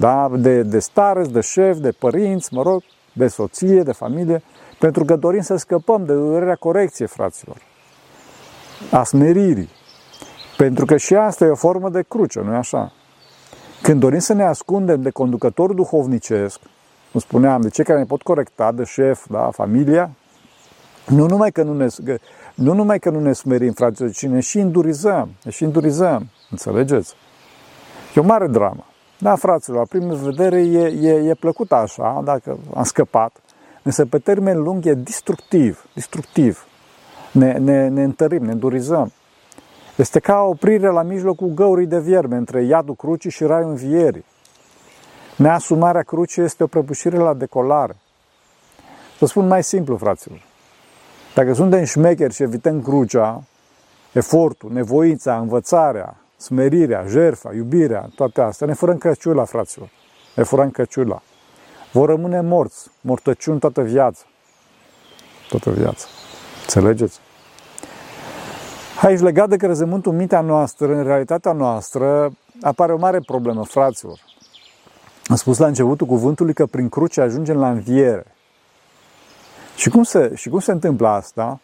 da? 0.00 0.30
de, 0.36 0.62
de 0.62 0.78
stareți, 0.78 1.32
de 1.32 1.40
șef, 1.40 1.78
de 1.78 1.90
părinți, 1.90 2.54
mă 2.54 2.62
rog, 2.62 2.82
de 3.12 3.28
soție, 3.28 3.82
de 3.82 3.92
familie, 3.92 4.42
pentru 4.78 5.04
că 5.04 5.16
dorim 5.16 5.40
să 5.40 5.56
scăpăm 5.56 6.04
de 6.04 6.12
durerea 6.12 6.54
corecției, 6.54 7.08
fraților, 7.08 7.56
a 8.90 9.04
smeririi. 9.04 9.68
Pentru 10.56 10.84
că 10.84 10.96
și 10.96 11.14
asta 11.14 11.44
e 11.44 11.48
o 11.48 11.54
formă 11.54 11.90
de 11.90 12.04
cruce, 12.08 12.40
nu-i 12.40 12.56
așa? 12.56 12.92
Când 13.82 14.00
dorim 14.00 14.18
să 14.18 14.32
ne 14.32 14.44
ascundem 14.44 15.02
de 15.02 15.10
conducător 15.10 15.72
duhovnicesc, 15.72 16.60
cum 17.10 17.20
spuneam, 17.20 17.60
de 17.60 17.68
cei 17.68 17.84
care 17.84 17.98
ne 17.98 18.04
pot 18.04 18.22
corecta, 18.22 18.72
de 18.72 18.84
șef, 18.84 19.26
da, 19.28 19.50
familia, 19.52 20.10
nu 21.06 21.26
numai 21.26 21.52
că 21.52 21.62
nu 21.62 21.74
ne, 21.74 21.86
nu 22.54 22.74
numai 22.74 22.98
că 22.98 23.10
nu 23.10 23.20
ne 23.20 23.32
smerim, 23.32 23.72
fraților, 23.72 24.10
ci 24.10 24.26
ne 24.26 24.40
și 24.40 24.58
îndurizăm, 24.58 25.28
ne 25.44 25.50
și 25.50 25.64
îndurizăm, 25.64 26.28
înțelegeți? 26.50 27.14
E 28.14 28.20
o 28.20 28.24
mare 28.24 28.46
dramă. 28.46 28.84
Da, 29.22 29.36
fraților, 29.36 29.78
la 29.78 29.84
primă 29.84 30.14
vedere 30.14 30.60
e, 30.60 30.86
e, 30.86 31.28
e 31.28 31.34
plăcut 31.34 31.72
așa, 31.72 32.20
dacă 32.24 32.58
am 32.74 32.82
scăpat, 32.82 33.40
însă 33.82 34.06
pe 34.06 34.18
termen 34.18 34.62
lung 34.62 34.86
e 34.86 34.94
destructiv, 34.94 35.84
destructiv. 35.94 36.66
Ne, 37.32 37.52
ne, 37.52 37.88
ne 37.88 38.02
întărim, 38.02 38.44
ne 38.44 38.52
îndurizăm. 38.52 39.12
Este 39.96 40.20
ca 40.20 40.40
oprire 40.40 40.88
la 40.88 41.02
mijlocul 41.02 41.48
găurii 41.48 41.86
de 41.86 41.98
vierme 41.98 42.36
între 42.36 42.62
iadul 42.62 42.94
crucii 42.94 43.30
și 43.30 43.44
raiul 43.44 43.68
învierii. 43.68 44.24
Neasumarea 45.36 46.02
crucii 46.02 46.42
este 46.42 46.62
o 46.62 46.66
prăbușire 46.66 47.16
la 47.16 47.34
decolare. 47.34 47.96
Vă 49.18 49.26
spun 49.26 49.46
mai 49.46 49.62
simplu, 49.62 49.96
fraților. 49.96 50.42
Dacă 51.34 51.52
suntem 51.52 51.84
șmecheri 51.84 52.34
și 52.34 52.42
evităm 52.42 52.82
crucea, 52.82 53.42
efortul, 54.12 54.72
nevoința, 54.72 55.38
învățarea, 55.38 56.19
smerirea, 56.40 57.04
jertfa, 57.08 57.54
iubirea, 57.54 58.10
toate 58.14 58.40
astea, 58.40 58.66
ne 58.66 58.72
furăm 58.72 58.98
căciula, 58.98 59.44
fraților. 59.44 59.90
Ne 60.34 60.42
furăm 60.42 60.70
căciula. 60.70 61.22
Vor 61.92 62.08
rămâne 62.08 62.40
morți, 62.40 62.88
mortăciuni 63.00 63.58
toată 63.58 63.82
viața. 63.82 64.22
Toată 65.48 65.70
viața. 65.70 66.06
Înțelegeți? 66.60 67.20
Aici, 69.00 69.20
legat 69.20 69.48
de 69.48 69.56
crezământul 69.56 70.12
mintea 70.12 70.40
noastră, 70.40 70.94
în 70.94 71.02
realitatea 71.02 71.52
noastră, 71.52 72.32
apare 72.60 72.92
o 72.92 72.96
mare 72.96 73.20
problemă, 73.20 73.64
fraților. 73.64 74.18
Am 75.26 75.36
spus 75.36 75.58
la 75.58 75.66
începutul 75.66 76.06
cuvântului 76.06 76.54
că 76.54 76.66
prin 76.66 76.88
cruce 76.88 77.20
ajungem 77.20 77.56
la 77.56 77.70
înviere. 77.70 78.26
Și 79.76 79.88
cum 79.88 80.02
se, 80.02 80.32
și 80.34 80.48
cum 80.48 80.58
se 80.58 80.72
întâmplă 80.72 81.08
asta? 81.08 81.60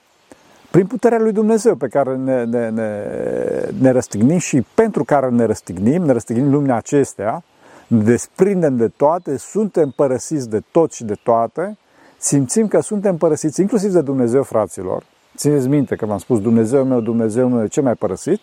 Prin 0.77 0.89
puterea 0.89 1.19
lui 1.19 1.33
Dumnezeu 1.33 1.75
pe 1.75 1.89
care 1.89 2.17
ne, 2.17 2.45
ne, 2.45 2.69
ne, 2.69 2.91
ne 3.79 3.91
răstignim 3.91 4.39
și 4.39 4.65
pentru 4.75 5.05
care 5.05 5.29
ne 5.29 5.45
răstignim, 5.45 6.03
ne 6.03 6.13
răstignim 6.13 6.51
lumea 6.51 6.77
acestea, 6.77 7.43
ne 7.87 8.03
desprindem 8.03 8.77
de 8.77 8.89
toate, 8.89 9.37
suntem 9.37 9.93
părăsiți 9.97 10.49
de 10.51 10.63
tot 10.71 10.93
și 10.93 11.05
de 11.05 11.15
toate, 11.23 11.79
simțim 12.19 12.69
că 12.69 12.81
suntem 12.81 13.17
părăsiți 13.17 13.61
inclusiv 13.61 13.93
de 13.93 14.01
Dumnezeu, 14.01 14.43
fraților. 14.43 15.03
Țineți 15.37 15.69
minte 15.69 15.97
că 15.97 16.07
v-am 16.07 16.19
spus 16.19 16.41
Dumnezeu 16.41 16.85
meu, 16.85 17.01
Dumnezeu 17.01 17.49
meu, 17.49 17.61
de 17.61 17.69
ce 17.69 17.81
mai 17.81 17.95
părăsit? 17.95 18.41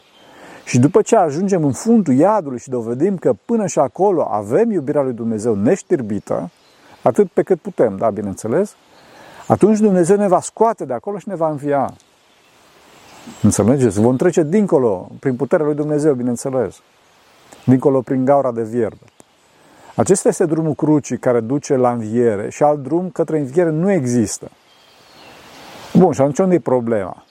Și 0.65 0.79
după 0.79 1.01
ce 1.01 1.15
ajungem 1.15 1.63
în 1.63 1.71
fundul 1.71 2.13
iadului 2.13 2.59
și 2.59 2.69
dovedim 2.69 3.17
că 3.17 3.33
până 3.45 3.67
și 3.67 3.79
acolo 3.79 4.27
avem 4.29 4.71
iubirea 4.71 5.01
lui 5.01 5.13
Dumnezeu 5.13 5.55
neștirbită, 5.55 6.51
atât 7.01 7.31
pe 7.31 7.43
cât 7.43 7.59
putem, 7.59 7.97
da, 7.97 8.09
bineînțeles, 8.09 8.75
atunci 9.47 9.79
Dumnezeu 9.79 10.17
ne 10.17 10.27
va 10.27 10.39
scoate 10.39 10.85
de 10.85 10.93
acolo 10.93 11.17
și 11.17 11.27
ne 11.27 11.35
va 11.35 11.49
învia. 11.49 11.93
Înțelegeți? 13.41 13.99
Vom 13.99 14.15
trece 14.15 14.43
dincolo, 14.43 15.09
prin 15.19 15.35
puterea 15.35 15.65
lui 15.65 15.75
Dumnezeu, 15.75 16.13
bineînțeles. 16.13 16.75
Dincolo 17.65 18.01
prin 18.01 18.25
gaura 18.25 18.51
de 18.51 18.63
vierbe. 18.63 19.05
Acesta 19.95 20.27
este 20.27 20.45
drumul 20.45 20.73
crucii 20.73 21.17
care 21.17 21.39
duce 21.39 21.75
la 21.75 21.91
înviere 21.91 22.49
și 22.49 22.63
alt 22.63 22.83
drum 22.83 23.09
către 23.09 23.39
înviere 23.39 23.69
nu 23.69 23.91
există. 23.91 24.51
Bun, 25.93 26.11
și 26.11 26.21
atunci 26.21 26.39
unde 26.39 26.55
e 26.55 26.59
problema? 26.59 27.23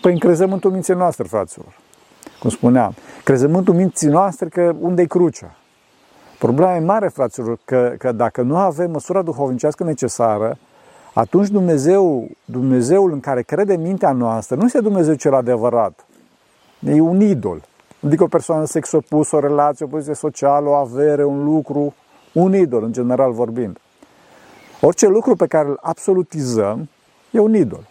Păi 0.00 0.12
în 0.12 0.18
crezământul 0.18 0.70
minții 0.70 0.94
noastre, 0.94 1.24
fraților. 1.24 1.78
Cum 2.40 2.50
spuneam, 2.50 2.94
crezământul 3.24 3.74
minții 3.74 4.08
noastre 4.08 4.48
că 4.48 4.74
unde 4.80 5.02
e 5.02 5.06
crucea? 5.06 5.56
Problema 6.38 6.76
e 6.76 6.78
mare, 6.78 7.08
fraților, 7.08 7.58
că, 7.64 7.94
că 7.98 8.12
dacă 8.12 8.42
nu 8.42 8.56
avem 8.56 8.90
măsura 8.90 9.22
duhovnicească 9.22 9.84
necesară, 9.84 10.58
atunci 11.14 11.48
Dumnezeu, 11.48 12.28
Dumnezeul 12.44 13.12
în 13.12 13.20
care 13.20 13.42
crede 13.42 13.76
mintea 13.76 14.12
noastră 14.12 14.56
nu 14.56 14.64
este 14.64 14.80
Dumnezeu 14.80 15.14
cel 15.14 15.34
adevărat. 15.34 16.06
E 16.78 17.00
un 17.00 17.20
idol. 17.20 17.62
Adică 18.04 18.22
o 18.22 18.26
persoană 18.26 18.64
sex 18.64 18.92
opus, 18.92 19.30
o 19.30 19.38
relație, 19.38 19.84
o 19.84 19.88
poziție 19.88 20.14
socială, 20.14 20.68
o 20.68 20.72
avere, 20.72 21.24
un 21.24 21.44
lucru, 21.44 21.94
un 22.32 22.54
idol, 22.54 22.82
în 22.82 22.92
general 22.92 23.32
vorbind. 23.32 23.78
Orice 24.80 25.06
lucru 25.06 25.36
pe 25.36 25.46
care 25.46 25.68
îl 25.68 25.78
absolutizăm 25.82 26.88
e 27.30 27.38
un 27.38 27.54
idol. 27.54 27.88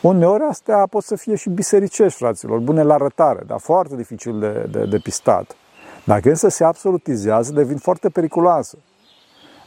Uneori 0.00 0.42
astea 0.42 0.86
pot 0.90 1.02
să 1.02 1.16
fie 1.16 1.34
și 1.34 1.50
bisericești, 1.50 2.18
fraților, 2.18 2.58
bune 2.58 2.82
la 2.82 2.94
arătare, 2.94 3.42
dar 3.46 3.58
foarte 3.58 3.96
dificil 3.96 4.38
de, 4.38 4.66
de, 4.70 4.84
de 4.84 4.98
pistat. 4.98 5.56
Dacă 6.04 6.28
însă 6.28 6.48
se 6.48 6.64
absolutizează, 6.64 7.52
devin 7.52 7.76
foarte 7.76 8.08
periculoase. 8.08 8.78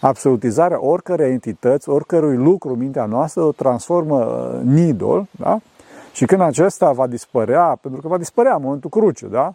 Absolutizarea 0.04 0.86
oricărei 0.86 1.32
entități, 1.32 1.90
oricărui 1.90 2.36
lucru, 2.36 2.76
mintea 2.76 3.06
noastră, 3.06 3.42
o 3.42 3.52
transformă 3.52 4.50
în 4.64 4.78
idol, 4.78 5.28
da? 5.32 5.60
Și 6.14 6.26
când 6.26 6.42
acesta 6.42 6.92
va 6.92 7.08
dispărea, 7.08 7.78
pentru 7.82 8.02
că 8.02 8.08
va 8.08 8.18
dispărea 8.18 8.56
în 8.56 8.62
momentul 8.62 8.90
cruce, 8.90 9.28
da? 9.28 9.54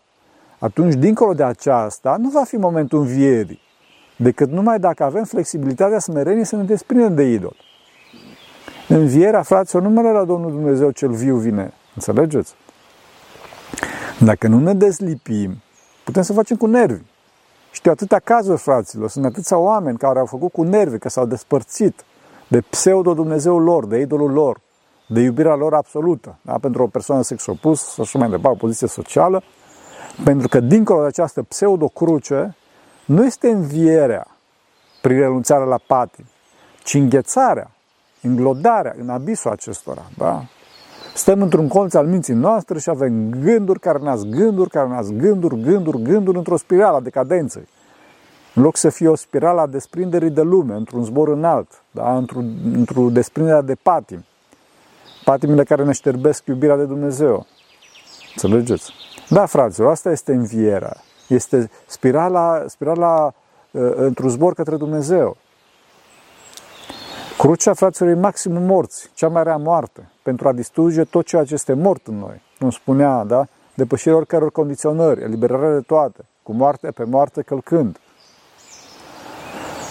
Atunci, 0.59 0.95
dincolo 0.95 1.35
de 1.35 1.43
aceasta, 1.43 2.17
nu 2.21 2.29
va 2.29 2.45
fi 2.45 2.57
momentul 2.57 2.99
învierii, 2.99 3.61
decât 4.17 4.51
numai 4.51 4.79
dacă 4.79 5.05
avem 5.05 5.25
flexibilitatea 5.25 5.99
smerenie 5.99 6.45
să 6.45 6.57
ne 6.57 6.63
desprindem 6.63 7.15
de 7.15 7.23
idol. 7.23 7.57
Învierea, 8.89 9.43
fraților, 9.43 9.83
nu 9.83 9.89
merge 9.89 10.11
la 10.11 10.25
Domnul 10.25 10.51
Dumnezeu 10.51 10.91
cel 10.91 11.11
viu 11.11 11.37
vine. 11.37 11.73
Înțelegeți? 11.95 12.55
Dacă 14.19 14.49
nu 14.49 14.59
ne 14.59 14.75
deslipim, 14.75 15.63
putem 16.05 16.23
să 16.23 16.33
facem 16.33 16.57
cu 16.57 16.67
nervi. 16.67 17.03
Știu 17.89 18.01
atâtea 18.01 18.35
cazuri, 18.35 18.59
fraților, 18.59 19.09
sunt 19.09 19.25
atâția 19.25 19.57
oameni 19.59 19.99
care 19.99 20.19
au 20.19 20.27
făcut 20.27 20.53
cu 20.53 20.63
nervi, 20.63 20.99
că 20.99 21.09
s-au 21.09 21.27
despărțit 21.27 22.05
de 22.49 22.61
pseudo-Dumnezeul 22.61 23.63
lor, 23.63 23.87
de 23.87 23.99
idolul 23.99 24.33
lor, 24.33 24.61
de 25.07 25.21
iubirea 25.21 25.55
lor 25.55 25.75
absolută, 25.75 26.39
da? 26.43 26.59
pentru 26.61 26.83
o 26.83 26.87
persoană 26.87 27.23
sex 27.23 27.47
opus, 27.47 27.81
sau 27.81 28.05
așa 28.05 28.19
mai 28.19 28.29
departe, 28.29 28.57
o 28.57 28.61
poziție 28.61 28.87
socială, 28.87 29.43
pentru 30.25 30.49
că 30.49 30.61
dincolo 30.61 31.01
de 31.01 31.07
această 31.07 31.43
pseudo-cruce, 31.43 32.57
nu 33.05 33.25
este 33.25 33.49
învierea 33.49 34.27
prin 35.03 35.19
renunțarea 35.19 35.67
la 35.67 35.79
patim, 35.87 36.25
ci 36.83 36.95
înghețarea 36.95 37.71
înglodarea 38.23 38.95
în 39.01 39.09
abisul 39.09 39.51
acestora. 39.51 40.03
Da? 40.17 40.45
Stăm 41.15 41.43
într-un 41.43 41.69
colț 41.69 41.95
al 41.95 42.07
minții 42.07 42.35
noastre 42.35 42.79
și 42.79 42.91
avem 42.91 43.31
gânduri 43.31 43.81
care 43.81 43.99
nasc 44.03 44.25
gânduri, 44.25 44.71
care 44.71 44.89
nasc 44.89 45.11
gânduri, 45.11 45.61
gânduri, 45.61 46.03
gânduri 46.03 46.37
într-o 46.37 46.57
spirală 46.57 46.97
a 46.97 47.01
decadenței. 47.01 47.69
În 48.59 48.65
loc 48.65 48.77
să 48.77 48.89
fie 48.89 49.09
o 49.09 49.15
spirală 49.15 49.61
a 49.61 49.67
desprinderii 49.67 50.31
de 50.31 50.43
lume, 50.43 50.75
într-un 50.75 51.05
zbor 51.05 51.29
înalt, 51.29 51.83
da? 51.91 52.17
într-o, 52.17 52.39
într 52.73 53.01
desprindere 53.01 53.61
de 53.61 53.75
patim. 53.75 54.25
Patimile 55.25 55.65
care 55.65 55.85
ne 55.85 55.93
șterbesc 55.93 56.47
iubirea 56.47 56.77
de 56.77 56.85
Dumnezeu. 56.85 57.47
Înțelegeți? 58.35 58.93
Da, 59.29 59.47
fraților, 59.47 59.91
asta 59.91 60.11
este 60.11 60.33
învierea. 60.33 60.97
Este 61.29 61.71
spirala, 61.87 62.65
spirala 62.67 63.33
uh, 63.71 63.93
într-un 63.95 64.29
zbor 64.29 64.55
către 64.55 64.77
Dumnezeu. 64.77 65.37
Crucea, 67.39 67.73
fraților, 67.73 68.11
e 68.11 68.15
maximum 68.15 68.63
morți, 68.63 69.11
cea 69.15 69.29
mai 69.29 69.43
rea 69.43 69.57
moarte, 69.57 70.11
pentru 70.23 70.49
a 70.49 70.53
distruge 70.53 71.05
tot 71.05 71.27
ceea 71.27 71.45
ce 71.45 71.55
este 71.55 71.73
mort 71.73 72.07
în 72.07 72.19
noi. 72.19 72.43
Nu 72.59 72.71
spunea, 72.71 73.25
da? 73.25 73.47
Depășirea 73.75 74.17
oricăror 74.17 74.51
condiționări, 74.51 75.23
eliberarea 75.23 75.73
de 75.73 75.81
toate, 75.81 76.25
cu 76.43 76.53
moarte 76.53 76.91
pe 76.91 77.05
moarte 77.05 77.43
călcând. 77.43 77.99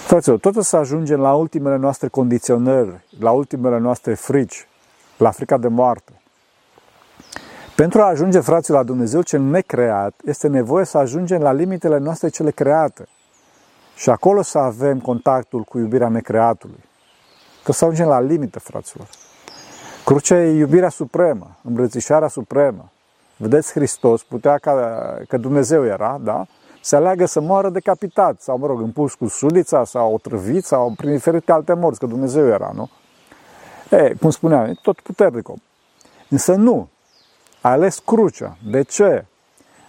Fraților, 0.07 0.39
tot 0.39 0.55
o 0.55 0.61
să 0.61 0.77
ajungem 0.77 1.19
la 1.19 1.33
ultimele 1.33 1.75
noastre 1.75 2.07
condiționări, 2.07 3.05
la 3.19 3.31
ultimele 3.31 3.77
noastre 3.77 4.13
frici, 4.13 4.67
la 5.17 5.31
frica 5.31 5.57
de 5.57 5.67
moarte. 5.67 6.21
Pentru 7.75 8.01
a 8.01 8.05
ajunge, 8.05 8.39
fraților, 8.39 8.77
la 8.79 8.85
Dumnezeu 8.85 9.21
cel 9.21 9.41
necreat, 9.41 10.13
este 10.25 10.47
nevoie 10.47 10.85
să 10.85 10.97
ajungem 10.97 11.41
la 11.41 11.51
limitele 11.51 11.97
noastre 11.97 12.29
cele 12.29 12.51
create. 12.51 13.07
Și 13.95 14.09
acolo 14.09 14.41
să 14.41 14.57
avem 14.57 14.99
contactul 14.99 15.61
cu 15.61 15.77
iubirea 15.77 16.09
necreatului. 16.09 16.83
Că 17.63 17.71
să 17.71 17.85
ajungem 17.85 18.07
la 18.07 18.19
limită, 18.19 18.59
fraților. 18.59 19.07
Crucea 20.05 20.43
e 20.43 20.57
iubirea 20.57 20.89
supremă, 20.89 21.57
îmbrățișarea 21.63 22.27
supremă. 22.27 22.91
Vedeți, 23.37 23.71
Hristos 23.71 24.23
putea 24.23 24.57
ca, 24.57 24.73
că 25.27 25.37
Dumnezeu 25.37 25.85
era, 25.85 26.19
da? 26.23 26.45
Se 26.81 26.95
aleagă 26.95 27.25
să 27.25 27.39
moară 27.39 27.69
decapitat, 27.69 28.41
sau, 28.41 28.57
mă 28.57 28.67
rog, 28.67 28.81
împus 28.81 29.13
cu 29.13 29.27
sulița, 29.27 29.83
sau 29.83 30.13
otrăvit, 30.13 30.65
sau 30.65 30.93
prin 30.97 31.11
diferite 31.11 31.51
alte 31.51 31.73
morți, 31.73 31.99
că 31.99 32.05
Dumnezeu 32.05 32.47
era, 32.47 32.71
nu? 32.75 32.89
E, 33.97 34.13
cum 34.21 34.29
spuneam, 34.29 34.65
e 34.65 34.73
tot 34.81 34.99
puternic 34.99 35.49
om. 35.49 35.57
Însă 36.29 36.53
nu. 36.53 36.89
A 37.61 37.69
ales 37.69 37.99
crucea. 37.99 38.57
De 38.71 38.81
ce? 38.81 39.25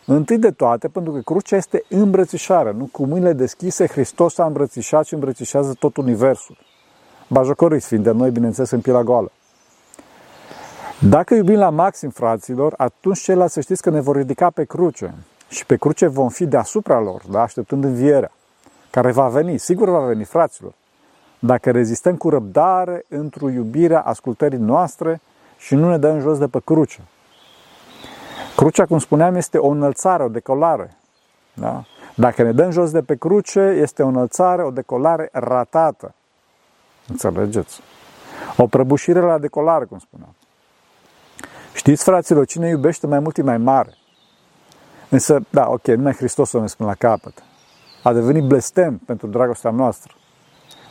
Întâi 0.06 0.38
de 0.38 0.50
toate, 0.50 0.88
pentru 0.88 1.12
că 1.12 1.20
crucea 1.20 1.56
este 1.56 1.84
îmbrățișare, 1.88 2.72
nu? 2.72 2.88
Cu 2.92 3.06
mâinile 3.06 3.32
deschise, 3.32 3.86
Hristos 3.86 4.38
a 4.38 4.44
îmbrățișat 4.44 5.04
și 5.04 5.14
îmbrățișează 5.14 5.74
tot 5.78 5.96
universul 5.96 6.56
bajocoriți 7.28 7.86
fiind 7.86 8.04
de 8.04 8.10
noi, 8.10 8.30
bineînțeles, 8.30 8.70
în 8.70 8.80
pielea 8.80 9.02
goală. 9.02 9.32
Dacă 11.00 11.34
iubim 11.34 11.58
la 11.58 11.70
maxim, 11.70 12.10
fraților, 12.10 12.74
atunci 12.76 13.18
ceilalți 13.18 13.52
să 13.52 13.60
știți 13.60 13.82
că 13.82 13.90
ne 13.90 14.00
vor 14.00 14.16
ridica 14.16 14.50
pe 14.50 14.64
cruce. 14.64 15.14
Și 15.48 15.66
pe 15.66 15.76
cruce 15.76 16.06
vom 16.06 16.28
fi 16.28 16.46
deasupra 16.46 17.00
lor, 17.00 17.22
da? 17.30 17.42
așteptând 17.42 17.84
învierea, 17.84 18.32
care 18.90 19.12
va 19.12 19.28
veni, 19.28 19.58
sigur 19.58 19.88
va 19.88 20.06
veni, 20.06 20.24
fraților. 20.24 20.72
Dacă 21.38 21.70
rezistăm 21.70 22.16
cu 22.16 22.28
răbdare 22.28 23.04
într-o 23.08 23.48
iubirea 23.48 24.00
ascultării 24.00 24.58
noastre 24.58 25.20
și 25.58 25.74
nu 25.74 25.90
ne 25.90 25.98
dăm 25.98 26.20
jos 26.20 26.38
de 26.38 26.46
pe 26.46 26.60
cruce. 26.64 27.00
Crucea, 28.56 28.86
cum 28.86 28.98
spuneam, 28.98 29.34
este 29.34 29.58
o 29.58 29.68
înălțare, 29.68 30.22
o 30.22 30.28
decolare. 30.28 30.96
Da? 31.54 31.84
Dacă 32.14 32.42
ne 32.42 32.52
dăm 32.52 32.70
jos 32.70 32.90
de 32.90 33.02
pe 33.02 33.16
cruce, 33.16 33.60
este 33.60 34.02
o 34.02 34.06
înălțare, 34.06 34.62
o 34.62 34.70
decolare 34.70 35.28
ratată. 35.32 36.14
Înțelegeți? 37.08 37.80
O 38.56 38.66
prăbușire 38.66 39.20
la 39.20 39.38
decolare, 39.38 39.84
cum 39.84 39.98
spuneam. 39.98 40.34
Știți, 41.74 42.04
fraților, 42.04 42.46
cine 42.46 42.68
iubește 42.68 43.06
mai 43.06 43.18
mult 43.18 43.36
e 43.36 43.42
mai 43.42 43.58
mare. 43.58 43.96
Însă, 45.10 45.40
da, 45.50 45.68
ok, 45.70 45.86
numai 45.86 46.12
Hristos 46.12 46.52
o 46.52 46.60
ne 46.60 46.66
spune 46.66 46.88
la 46.88 46.94
capăt. 46.94 47.42
A 48.02 48.12
devenit 48.12 48.44
blestem 48.44 49.00
pentru 49.06 49.26
dragostea 49.26 49.70
noastră. 49.70 50.12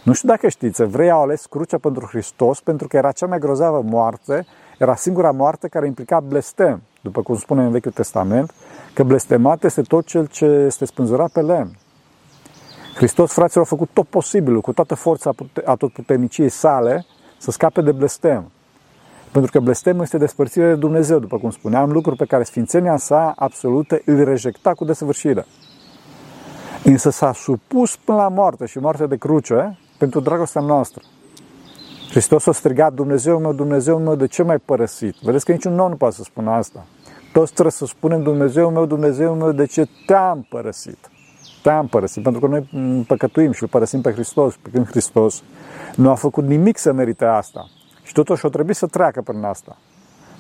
Nu 0.04 0.14
știu 0.14 0.30
dacă 0.30 0.48
știți, 0.48 0.82
evreii 0.82 1.12
au 1.12 1.22
ales 1.22 1.46
crucea 1.46 1.78
pentru 1.78 2.06
Hristos 2.06 2.60
pentru 2.60 2.88
că 2.88 2.98
era 2.98 3.12
cea 3.12 3.26
mai 3.26 3.40
grozavă 3.40 3.82
moarte, 3.82 4.46
era 4.78 4.96
singura 4.96 5.32
moarte 5.32 5.68
care 5.68 5.88
implica 5.88 6.20
blestem, 6.20 6.82
după 7.02 7.22
cum 7.22 7.36
spune 7.36 7.64
în 7.64 7.72
Vechiul 7.72 7.92
Testament, 7.92 8.54
că 8.94 9.04
blestemat 9.04 9.64
este 9.64 9.82
tot 9.82 10.06
cel 10.06 10.26
ce 10.26 10.46
este 10.46 10.86
spânzurat 10.86 11.32
pe 11.32 11.42
lemn. 11.42 11.78
Hristos, 12.96 13.32
fraților, 13.32 13.64
a 13.64 13.68
făcut 13.68 13.90
tot 13.94 14.08
posibilul, 14.08 14.62
cu 14.62 14.74
toată 14.74 14.96
forța 14.96 15.32
a 15.66 15.76
puternicii 15.76 16.50
sale, 16.50 17.06
să 17.38 17.52
scape 17.52 17.82
de 17.82 17.92
blestem. 17.92 18.52
Pentru 19.32 19.52
că 19.52 19.60
blestemul 19.60 20.04
este 20.04 20.18
despărțirea 20.18 20.68
de 20.68 20.76
Dumnezeu, 20.76 21.20
după 21.20 21.38
cum 21.38 21.50
spuneam, 21.50 21.92
lucruri 21.92 22.18
pe 22.18 22.26
care 22.26 22.44
sfințenia 22.44 22.98
sa 22.98 23.34
absolută 23.36 24.02
îl 24.06 24.24
rejecta 24.24 24.74
cu 24.74 24.86
desăvârșire. 24.86 25.46
Însă 26.84 27.10
s-a 27.10 27.34
supus 27.34 27.96
până 27.96 28.18
la 28.18 28.28
moarte 28.28 28.66
și 28.66 28.80
moarte 28.80 29.06
de 29.06 29.16
cruce 29.16 29.80
pentru 29.98 30.20
dragostea 30.20 30.62
noastră. 30.62 31.02
Hristos 32.10 32.48
a 32.48 32.52
strigat, 32.52 32.94
Dumnezeu 32.94 33.40
meu, 33.40 33.54
Dumnezeu 33.54 33.98
meu, 34.00 34.16
de 34.16 34.28
ce 34.28 34.44
mai 34.44 34.58
părăsit? 34.58 35.16
Vedeți 35.22 35.46
că 35.46 35.52
niciun 35.52 35.80
om 35.80 35.90
nu 35.90 35.96
poate 35.96 36.16
să 36.16 36.24
spună 36.24 36.52
asta. 36.52 36.86
Toți 37.34 37.52
trebuie 37.52 37.72
să 37.72 37.86
spunem, 37.86 38.24
Dumnezeu 38.24 38.70
meu, 38.70 38.86
Dumnezeu 38.86 39.36
meu, 39.36 39.52
de 39.52 39.66
ce 39.66 39.88
te-am 40.06 40.46
părăsit? 40.50 41.10
Te-am 41.64 41.88
părăsit, 41.88 42.24
pentru 42.24 42.42
că 42.42 42.48
noi 42.48 42.70
păcătuim 43.08 43.52
și 43.52 43.64
îl 43.64 43.70
părăsim 43.70 44.02
pe 44.02 44.12
Hristos, 44.12 44.56
pe 44.56 44.70
când 44.70 44.88
Hristos 44.88 45.44
nu 45.96 46.10
a 46.10 46.16
făcut 46.16 46.46
nimic 46.46 46.78
să 46.78 46.92
merite 46.92 47.26
asta. 47.26 47.70
Și 48.08 48.14
totuși 48.14 48.46
o 48.46 48.50
trebuie 48.50 48.76
să 48.76 48.86
treacă 48.86 49.22
prin 49.22 49.44
asta. 49.44 49.78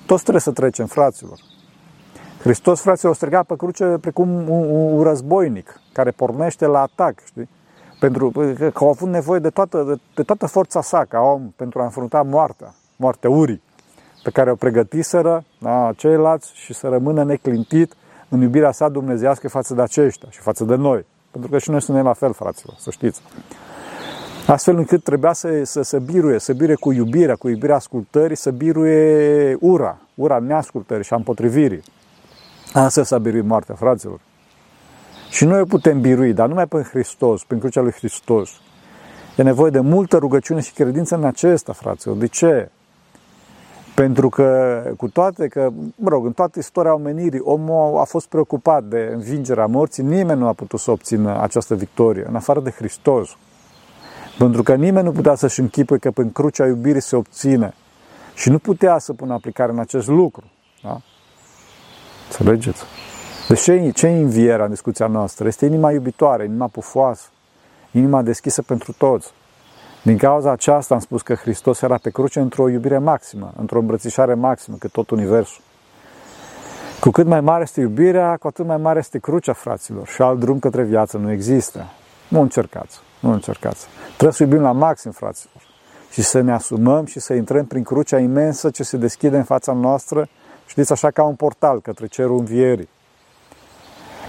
Toți 0.05 0.21
trebuie 0.21 0.41
să 0.41 0.51
trecem, 0.51 0.85
fraților. 0.85 1.39
Hristos, 2.39 2.81
fraților, 2.81 3.11
o 3.11 3.15
striga 3.15 3.43
pe 3.43 3.55
cruce 3.55 3.85
precum 4.01 4.29
un, 4.29 4.47
un, 4.47 4.97
un 4.97 5.03
războinic 5.03 5.79
care 5.91 6.11
pornește 6.11 6.65
la 6.65 6.81
atac, 6.81 7.19
știi? 7.25 7.49
Pentru 7.99 8.29
că 8.57 8.71
au 8.73 8.89
avut 8.89 9.09
nevoie 9.09 9.39
de 9.39 9.49
toată, 9.49 9.83
de, 9.83 10.01
de 10.15 10.23
toată 10.23 10.45
forța 10.45 10.81
sa 10.81 11.05
ca 11.05 11.19
om 11.19 11.51
pentru 11.55 11.79
a 11.79 11.83
înfrunta 11.83 12.21
moartea, 12.21 12.75
moartea 12.95 13.29
urii, 13.29 13.61
pe 14.23 14.29
care 14.29 14.51
o 14.51 14.55
pregătiseră 14.55 15.43
da, 15.59 15.91
ceilalți 15.95 16.51
și 16.53 16.73
să 16.73 16.87
rămână 16.87 17.23
neclintit 17.23 17.93
în 18.29 18.41
iubirea 18.41 18.71
sa 18.71 18.89
dumnezească 18.89 19.49
față 19.49 19.73
de 19.73 19.81
aceștia 19.81 20.29
și 20.29 20.39
față 20.39 20.63
de 20.63 20.75
noi. 20.75 21.05
Pentru 21.31 21.49
că 21.49 21.57
și 21.57 21.69
noi 21.69 21.81
suntem 21.81 22.03
la 22.03 22.13
fel, 22.13 22.33
fraților, 22.33 22.75
să 22.77 22.91
știți. 22.91 23.21
Astfel 24.47 24.77
încât 24.77 25.03
trebuia 25.03 25.33
să, 25.33 25.63
să, 25.63 25.81
să 25.81 25.99
biruie, 25.99 26.39
să 26.39 26.53
biruie 26.53 26.75
cu 26.75 26.91
iubirea, 26.91 27.35
cu 27.35 27.47
iubirea 27.47 27.75
ascultării, 27.75 28.35
să 28.35 28.51
biruie 28.51 29.57
ura, 29.59 29.97
ura 30.15 30.39
neascultării 30.39 31.03
și 31.03 31.13
a 31.13 31.15
împotrivirii. 31.15 31.83
Asta 32.73 33.03
s-a 33.03 33.17
biruit 33.17 33.45
moartea, 33.45 33.75
fraților. 33.75 34.19
Și 35.29 35.45
noi 35.45 35.61
o 35.61 35.65
putem 35.65 36.01
birui, 36.01 36.33
dar 36.33 36.47
numai 36.47 36.67
pe 36.67 36.81
Hristos, 36.81 37.43
prin 37.43 37.59
crucea 37.59 37.81
lui 37.81 37.91
Hristos. 37.91 38.49
E 39.37 39.43
nevoie 39.43 39.71
de 39.71 39.79
multă 39.79 40.17
rugăciune 40.17 40.61
și 40.61 40.73
credință 40.73 41.15
în 41.15 41.23
acesta, 41.23 41.73
fraților. 41.73 42.15
De 42.15 42.27
ce? 42.27 42.69
Pentru 43.95 44.29
că, 44.29 44.81
cu 44.97 45.09
toate 45.09 45.47
că, 45.47 45.69
mă 45.95 46.09
rog, 46.09 46.25
în 46.25 46.31
toată 46.31 46.59
istoria 46.59 46.93
omenirii, 46.93 47.41
omul 47.43 47.99
a 47.99 48.03
fost 48.03 48.27
preocupat 48.27 48.83
de 48.83 49.09
învingerea 49.13 49.65
morții, 49.65 50.03
nimeni 50.03 50.39
nu 50.39 50.47
a 50.47 50.53
putut 50.53 50.79
să 50.79 50.91
obțină 50.91 51.41
această 51.41 51.75
victorie, 51.75 52.25
în 52.27 52.35
afară 52.35 52.59
de 52.59 52.71
Hristos. 52.71 53.37
Pentru 54.37 54.63
că 54.63 54.75
nimeni 54.75 55.05
nu 55.05 55.11
putea 55.11 55.35
să-și 55.35 55.59
închipui 55.59 55.99
că 55.99 56.11
prin 56.11 56.31
crucea 56.31 56.65
iubirii 56.65 57.01
se 57.01 57.15
obține. 57.15 57.73
Și 58.35 58.49
nu 58.49 58.59
putea 58.59 58.97
să 58.97 59.13
pună 59.13 59.33
aplicare 59.33 59.71
în 59.71 59.79
acest 59.79 60.07
lucru. 60.07 60.43
Da? 60.83 61.01
Înțelegeți? 62.27 62.83
Deci 63.47 63.61
ce, 63.61 63.91
ce 63.93 64.07
e 64.07 64.21
învierea 64.21 64.65
în 64.65 64.71
discuția 64.71 65.07
noastră? 65.07 65.47
Este 65.47 65.65
inima 65.65 65.91
iubitoare, 65.91 66.45
inima 66.45 66.67
pufoasă, 66.67 67.27
inima 67.91 68.21
deschisă 68.21 68.61
pentru 68.61 68.91
toți. 68.97 69.31
Din 70.03 70.17
cauza 70.17 70.51
aceasta 70.51 70.93
am 70.93 70.99
spus 70.99 71.21
că 71.21 71.33
Hristos 71.33 71.81
era 71.81 71.97
pe 71.97 72.09
cruce 72.09 72.39
într-o 72.39 72.69
iubire 72.69 72.97
maximă, 72.97 73.53
într-o 73.57 73.79
îmbrățișare 73.79 74.33
maximă, 74.33 74.75
cât 74.79 74.91
tot 74.91 75.09
universul. 75.09 75.61
Cu 76.99 77.09
cât 77.09 77.25
mai 77.25 77.41
mare 77.41 77.63
este 77.63 77.79
iubirea, 77.79 78.37
cu 78.37 78.47
atât 78.47 78.65
mai 78.65 78.77
mare 78.77 78.99
este 78.99 79.19
crucea, 79.19 79.53
fraților. 79.53 80.07
Și 80.07 80.21
alt 80.21 80.39
drum 80.39 80.59
către 80.59 80.83
viață 80.83 81.17
nu 81.17 81.31
există. 81.31 81.85
Nu 82.27 82.41
încercați, 82.41 82.99
nu 83.19 83.31
încercați. 83.31 83.85
Trebuie 84.05 84.31
să 84.31 84.43
iubim 84.43 84.61
la 84.61 84.71
maxim, 84.71 85.11
fraților. 85.11 85.63
Și 86.11 86.21
să 86.21 86.39
ne 86.39 86.53
asumăm 86.53 87.05
și 87.05 87.19
să 87.19 87.33
intrăm 87.33 87.65
prin 87.65 87.83
crucea 87.83 88.19
imensă 88.19 88.69
ce 88.69 88.83
se 88.83 88.97
deschide 88.97 89.37
în 89.37 89.43
fața 89.43 89.73
noastră, 89.73 90.27
știți, 90.65 90.91
așa 90.91 91.11
ca 91.11 91.23
un 91.23 91.35
portal 91.35 91.81
către 91.81 92.07
cerul 92.07 92.37
învierii. 92.37 92.89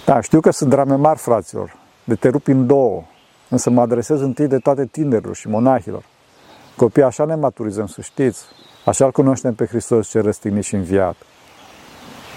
Da, 0.04 0.20
știu 0.20 0.40
că 0.40 0.50
sunt 0.50 0.70
drame 0.70 0.94
mari, 0.94 1.18
fraților, 1.18 1.76
de 2.04 2.14
te 2.14 2.28
rupi 2.28 2.50
în 2.50 2.66
două, 2.66 3.02
însă 3.48 3.70
mă 3.70 3.80
adresez 3.80 4.20
întâi 4.20 4.46
de 4.46 4.58
toate 4.58 4.86
tinerilor 4.86 5.34
și 5.34 5.48
monahilor. 5.48 6.04
Copiii 6.76 7.04
așa 7.04 7.24
ne 7.24 7.34
maturizăm, 7.34 7.86
să 7.86 8.00
știți. 8.00 8.44
Așa 8.84 9.04
îl 9.04 9.10
cunoaștem 9.10 9.54
pe 9.54 9.66
Hristos 9.66 10.08
ce 10.08 10.20
răstignit 10.20 10.64
și 10.64 10.74
înviat. 10.74 11.16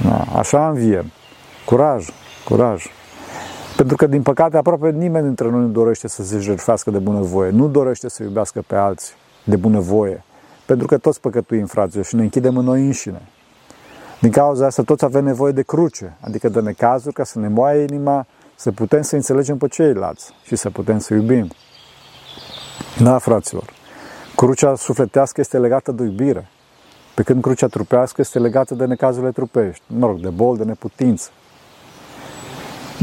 Da, 0.04 0.26
așa 0.38 0.68
înviem. 0.68 1.12
Curaj, 1.66 2.08
curaj. 2.46 2.86
Pentru 3.76 3.96
că, 3.96 4.08
din 4.08 4.22
păcate, 4.22 4.58
aproape 4.58 4.90
nimeni 4.90 5.26
dintre 5.26 5.50
noi 5.50 5.60
nu 5.60 5.68
dorește 5.68 6.08
să 6.08 6.24
se 6.24 6.40
jertfească 6.40 6.92
de 6.92 6.98
bunăvoie. 6.98 7.50
Nu 7.50 7.68
dorește 7.68 8.10
să 8.10 8.24
iubească 8.24 8.64
pe 8.68 8.76
alții 8.76 9.14
de 9.44 9.56
bunăvoie. 9.56 10.24
Pentru 10.66 10.88
că 10.88 10.98
toți 10.98 11.22
păcătuim, 11.22 11.66
fraților, 11.66 12.06
și 12.06 12.16
ne 12.16 12.22
închidem 12.22 12.58
în 12.58 12.66
noi 12.66 12.86
înșine. 12.86 13.22
Din 14.20 14.32
cauza 14.32 14.66
asta 14.66 14.84
toți 14.84 15.06
avem 15.06 15.24
nevoie 15.24 15.52
de 15.52 15.62
cruce, 15.62 16.18
adică 16.20 16.50
de 16.50 16.60
necazuri 16.60 17.14
ca 17.14 17.24
să 17.24 17.40
ne 17.40 17.48
moaie 17.48 17.82
inima, 17.82 18.26
să 18.56 18.72
putem 18.72 19.02
să 19.02 19.16
înțelegem 19.16 19.58
pe 19.58 19.68
ceilalți 19.68 20.34
și 20.44 20.56
să 20.56 20.70
putem 20.70 21.00
să 21.00 21.14
iubim. 21.14 21.52
Da, 23.00 23.18
fraților, 23.18 23.70
crucea 24.36 24.76
sufletească 24.76 25.42
este 25.42 25.58
legată 25.58 25.92
de 25.92 26.04
iubire, 26.04 26.48
pe 27.16 27.24
când 27.24 27.42
crucea 27.42 27.68
trupească 27.68 28.22
este 28.22 28.40
legată 28.40 28.76
de 28.76 28.86
necazurile 28.86 29.32
trupești, 29.32 29.84
mă 29.88 30.06
rog, 30.06 30.20
de 30.20 30.30
bol, 30.30 30.58
de 30.58 30.64
neputință. 30.64 31.30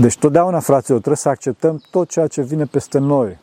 Deci 0.00 0.18
totdeauna, 0.18 0.60
fraților, 0.60 0.98
trebuie 0.98 1.16
să 1.16 1.28
acceptăm 1.28 1.82
tot 1.90 2.08
ceea 2.08 2.26
ce 2.26 2.42
vine 2.42 2.64
peste 2.64 2.98
noi. 2.98 3.38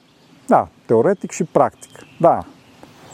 Da, 0.47 0.67
teoretic 0.85 1.31
și 1.31 1.43
practic, 1.43 1.91
da. 2.19 2.45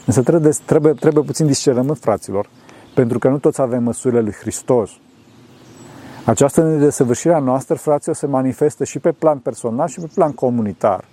Însă 0.06 0.22
trebuie, 0.22 0.52
trebuie, 0.66 0.92
trebuie 0.92 1.24
puțin 1.24 1.46
discernământ, 1.46 1.98
fraților, 1.98 2.48
pentru 2.94 3.18
că 3.18 3.28
nu 3.28 3.38
toți 3.38 3.60
avem 3.60 3.82
măsurile 3.82 4.20
lui 4.20 4.32
Hristos. 4.32 4.90
Această 6.24 6.62
nedesăvârșire 6.62 7.34
a 7.34 7.38
noastră, 7.38 7.74
fraților, 7.74 8.16
se 8.16 8.26
manifestă 8.26 8.84
și 8.84 8.98
pe 8.98 9.12
plan 9.12 9.38
personal 9.38 9.88
și 9.88 10.00
pe 10.00 10.10
plan 10.14 10.32
comunitar. 10.32 11.04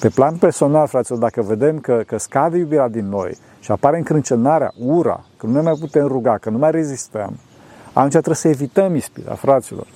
Pe 0.00 0.08
plan 0.08 0.36
personal, 0.36 0.86
fraților, 0.86 1.18
dacă 1.18 1.42
vedem 1.42 1.78
că, 1.78 2.02
că 2.06 2.18
scade 2.18 2.58
iubirea 2.58 2.88
din 2.88 3.08
noi 3.08 3.36
și 3.60 3.70
apare 3.70 3.96
încrâncenarea, 3.96 4.72
ura, 4.78 5.24
că 5.36 5.46
nu 5.46 5.52
ne 5.52 5.60
mai 5.60 5.76
putem 5.80 6.06
ruga, 6.06 6.38
că 6.38 6.50
nu 6.50 6.58
mai 6.58 6.70
rezistăm, 6.70 7.38
atunci 7.92 8.10
trebuie 8.10 8.34
să 8.34 8.48
evităm 8.48 8.94
ispita, 8.94 9.34
fraților. 9.34 9.86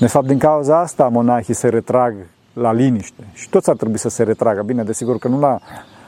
De 0.00 0.06
fapt, 0.06 0.26
din 0.26 0.38
cauza 0.38 0.80
asta, 0.80 1.08
monahii 1.08 1.54
se 1.54 1.68
retrag 1.68 2.14
la 2.52 2.72
liniște. 2.72 3.24
Și 3.32 3.48
toți 3.48 3.70
ar 3.70 3.76
trebui 3.76 3.98
să 3.98 4.08
se 4.08 4.22
retragă. 4.22 4.62
Bine, 4.62 4.82
desigur 4.82 5.18
că 5.18 5.28
nu 5.28 5.38
la, 5.38 5.58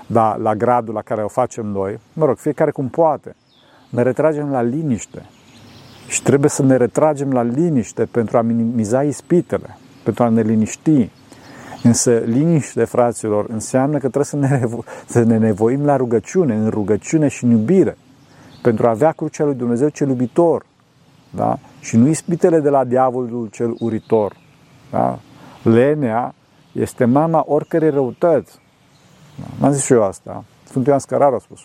la, 0.07 0.37
la 0.37 0.55
gradul 0.55 0.95
la 0.95 1.03
care 1.03 1.23
o 1.23 1.29
facem 1.29 1.67
noi. 1.67 1.99
Mă 2.13 2.25
rog, 2.25 2.37
fiecare 2.37 2.71
cum 2.71 2.89
poate 2.89 3.35
ne 3.89 4.03
retragem 4.03 4.51
la 4.51 4.63
liniște. 4.63 5.23
Și 6.09 6.23
trebuie 6.23 6.51
să 6.51 6.63
ne 6.63 6.77
retragem 6.77 7.33
la 7.33 7.43
liniște 7.43 8.05
pentru 8.05 8.37
a 8.37 8.43
minimiza 8.43 9.03
ispitele, 9.03 9.77
pentru 10.05 10.23
a 10.23 10.29
ne 10.29 10.43
liniști. 10.43 11.11
Însă 11.83 12.13
liniște, 12.13 12.85
fraților, 12.85 13.47
înseamnă 13.49 13.99
că 13.99 14.09
trebuie 14.09 14.25
să 14.25 14.37
ne, 14.37 14.59
revo- 14.59 15.05
să 15.07 15.23
ne 15.23 15.39
nevoim 15.39 15.85
la 15.85 15.97
rugăciune, 15.97 16.55
în 16.55 16.69
rugăciune 16.69 17.29
și 17.29 17.45
în 17.45 17.51
iubire, 17.51 17.97
pentru 18.63 18.87
a 18.87 18.91
avea 18.91 19.13
crucea 19.13 19.45
lui 19.45 19.55
Dumnezeu 19.55 19.89
cel 19.89 20.09
iubitor, 20.09 20.65
da? 21.35 21.59
și 21.81 21.97
nu 21.97 22.07
ispitele 22.07 22.61
de 22.61 22.69
la 22.69 22.85
diavolul 22.85 23.49
cel 23.53 23.75
uritor. 23.79 24.37
Da? 24.91 25.19
Lenea 25.63 26.35
este 26.73 27.05
mama 27.05 27.45
oricărei 27.47 27.91
răutăți. 27.91 28.61
Da? 29.39 29.47
M-am 29.59 29.73
zis 29.73 29.85
și 29.85 29.93
eu 29.93 30.03
asta. 30.03 30.45
Sfântul 30.65 30.89
Ioan 30.89 30.99
Scărar 30.99 31.33
a 31.33 31.39
spus. 31.39 31.61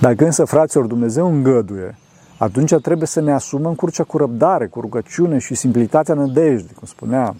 Dacă 0.00 0.24
însă, 0.24 0.44
fraților, 0.44 0.86
Dumnezeu 0.86 1.26
îngăduie, 1.26 1.96
atunci 2.36 2.74
trebuie 2.74 3.06
să 3.06 3.20
ne 3.20 3.32
asumăm 3.32 3.74
curcea 3.74 4.04
cu 4.04 4.16
răbdare, 4.16 4.66
cu 4.66 4.80
rugăciune 4.80 5.38
și 5.38 5.54
simplitatea 5.54 6.14
nădejdii, 6.14 6.74
cum 6.74 6.86
spunea 6.86 7.34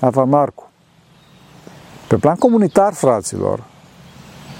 Ava 0.00 0.24
Marcu. 0.24 0.70
Pe 2.08 2.16
plan 2.16 2.36
comunitar, 2.36 2.92
fraților, 2.92 3.64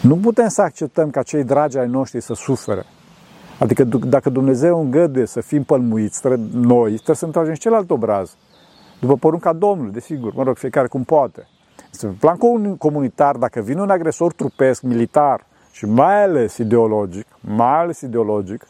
nu 0.00 0.16
putem 0.16 0.48
să 0.48 0.62
acceptăm 0.62 1.10
ca 1.10 1.22
cei 1.22 1.44
dragi 1.44 1.78
ai 1.78 1.88
noștri 1.88 2.20
să 2.20 2.34
sufere. 2.34 2.84
Adică 3.58 3.84
dacă 3.84 4.30
Dumnezeu 4.30 4.80
îngăduie 4.80 5.26
să 5.26 5.40
fim 5.40 5.62
pălmuiți, 5.62 6.26
noi 6.52 6.94
trebuie 6.94 7.16
să 7.16 7.24
întoarcem 7.24 7.54
și 7.54 7.60
celălalt 7.60 7.90
obraz. 7.90 8.36
După 9.00 9.16
porunca 9.16 9.52
Domnului, 9.52 9.92
desigur, 9.92 10.34
mă 10.34 10.42
rog, 10.42 10.56
fiecare 10.56 10.86
cum 10.86 11.04
poate. 11.04 11.48
Pe 12.00 12.06
plan 12.06 12.36
comunitar, 12.76 13.36
dacă 13.36 13.60
vine 13.60 13.80
un 13.80 13.90
agresor 13.90 14.32
trupesc, 14.32 14.82
militar, 14.82 15.46
și 15.72 15.86
mai 15.86 16.22
ales 16.22 16.56
ideologic, 16.56 17.26
mai 17.40 17.78
ales 17.78 18.00
ideologic, 18.00 18.66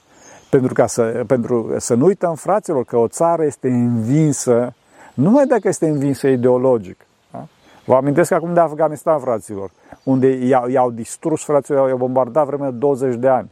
pentru, 0.50 0.72
ca 0.74 0.86
să, 0.86 1.24
pentru 1.26 1.74
să 1.76 1.94
nu 1.94 2.04
uităm, 2.04 2.34
fraților, 2.34 2.84
că 2.84 2.96
o 2.96 3.08
țară 3.08 3.44
este 3.44 3.68
învinsă, 3.68 4.74
numai 5.14 5.46
dacă 5.46 5.68
este 5.68 5.88
învinsă 5.88 6.28
ideologic. 6.28 7.06
Da? 7.30 7.46
Vă 7.84 7.94
amintesc 7.94 8.30
acum 8.30 8.54
de 8.54 8.60
Afganistan, 8.60 9.18
fraților, 9.18 9.70
unde 10.02 10.46
i-au, 10.46 10.68
i-au 10.68 10.90
distrus, 10.90 11.44
fraților, 11.44 11.88
i-au 11.88 11.98
bombardat 11.98 12.46
vreme 12.46 12.64
de 12.64 12.76
20 12.76 13.14
de 13.14 13.28
ani. 13.28 13.50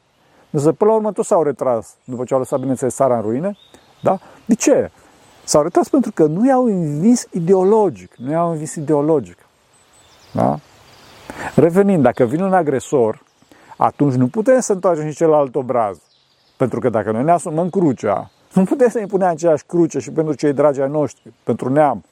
Însă, 0.50 0.72
până 0.72 0.90
la 0.90 0.96
urmă, 0.96 1.12
toți 1.12 1.28
s-au 1.28 1.42
retras, 1.42 1.94
după 2.04 2.24
ce 2.24 2.32
au 2.34 2.38
lăsat, 2.38 2.58
bineînțeles, 2.58 2.94
țara 2.94 3.16
în 3.16 3.22
ruine. 3.22 3.56
Da? 4.02 4.18
De 4.44 4.54
ce? 4.54 4.90
S-au 5.44 5.62
retras 5.62 5.88
pentru 5.88 6.12
că 6.12 6.26
nu 6.26 6.46
i-au 6.46 6.64
învins 6.64 7.26
ideologic. 7.30 8.14
Nu 8.16 8.30
i-au 8.30 8.50
învins 8.50 8.74
ideologic. 8.74 9.38
Da? 10.32 10.58
Revenind, 11.54 12.02
dacă 12.02 12.24
vine 12.24 12.44
un 12.44 12.52
agresor, 12.52 13.22
atunci 13.76 14.14
nu 14.14 14.26
putem 14.26 14.60
să 14.60 14.72
întoarcem 14.72 15.08
și 15.08 15.16
celălalt 15.16 15.54
obraz. 15.54 15.98
Pentru 16.56 16.80
că 16.80 16.88
dacă 16.88 17.10
noi 17.10 17.24
ne 17.24 17.30
asumăm 17.30 17.70
crucea, 17.70 18.30
nu 18.52 18.64
putem 18.64 18.88
să 18.88 18.98
impunem 18.98 19.28
aceeași 19.28 19.64
cruce 19.64 19.98
și 19.98 20.10
pentru 20.10 20.34
cei 20.34 20.52
dragi 20.52 20.80
ai 20.80 20.88
noștri, 20.88 21.32
pentru 21.42 21.68
neam. 21.68 22.04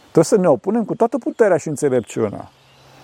Trebuie 0.00 0.24
să 0.24 0.36
ne 0.36 0.48
opunem 0.48 0.84
cu 0.84 0.94
toată 0.94 1.18
puterea 1.18 1.56
și 1.56 1.68
înțelepciunea. 1.68 2.50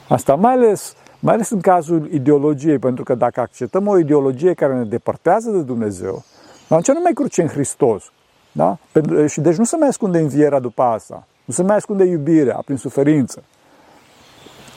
Asta 0.09 0.35
mai 0.35 0.53
ales, 0.53 0.94
mai 1.19 1.35
ales 1.35 1.51
în 1.51 1.61
cazul 1.61 2.09
ideologiei, 2.13 2.79
pentru 2.79 3.05
că 3.05 3.15
dacă 3.15 3.41
acceptăm 3.41 3.87
o 3.87 3.99
ideologie 3.99 4.55
care 4.55 4.75
ne 4.75 4.85
depărtează 4.85 5.51
de 5.51 5.61
Dumnezeu, 5.61 6.25
atunci 6.69 6.97
nu 6.97 7.01
mai 7.03 7.13
cruce 7.13 7.43
în 7.43 7.49
Hristos. 7.49 8.05
Da? 8.53 8.79
Și 9.27 9.41
deci 9.41 9.57
nu 9.57 9.65
se 9.65 9.77
mai 9.77 9.89
ascunde 9.89 10.19
învierea 10.19 10.59
după 10.59 10.83
asta. 10.83 11.27
Nu 11.45 11.55
se 11.55 11.63
mai 11.63 11.77
ascunde 11.77 12.05
iubirea 12.05 12.63
prin 12.65 12.77
suferință. 12.77 13.43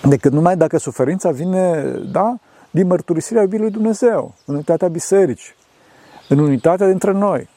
Decât 0.04 0.32
numai 0.32 0.58
dacă 0.58 0.78
suferința 0.78 1.32
vine 1.32 1.82
da, 2.12 2.36
din 2.72 2.88
mărturisirea 2.88 3.42
iubirii 3.42 3.64
lui 3.64 3.74
Dumnezeu, 3.74 4.34
în 4.46 4.54
unitatea 4.54 4.88
bisericii, 4.88 5.54
în 6.30 6.40
unitatea 6.40 6.88
dintre 6.88 7.12
noi. 7.12 7.50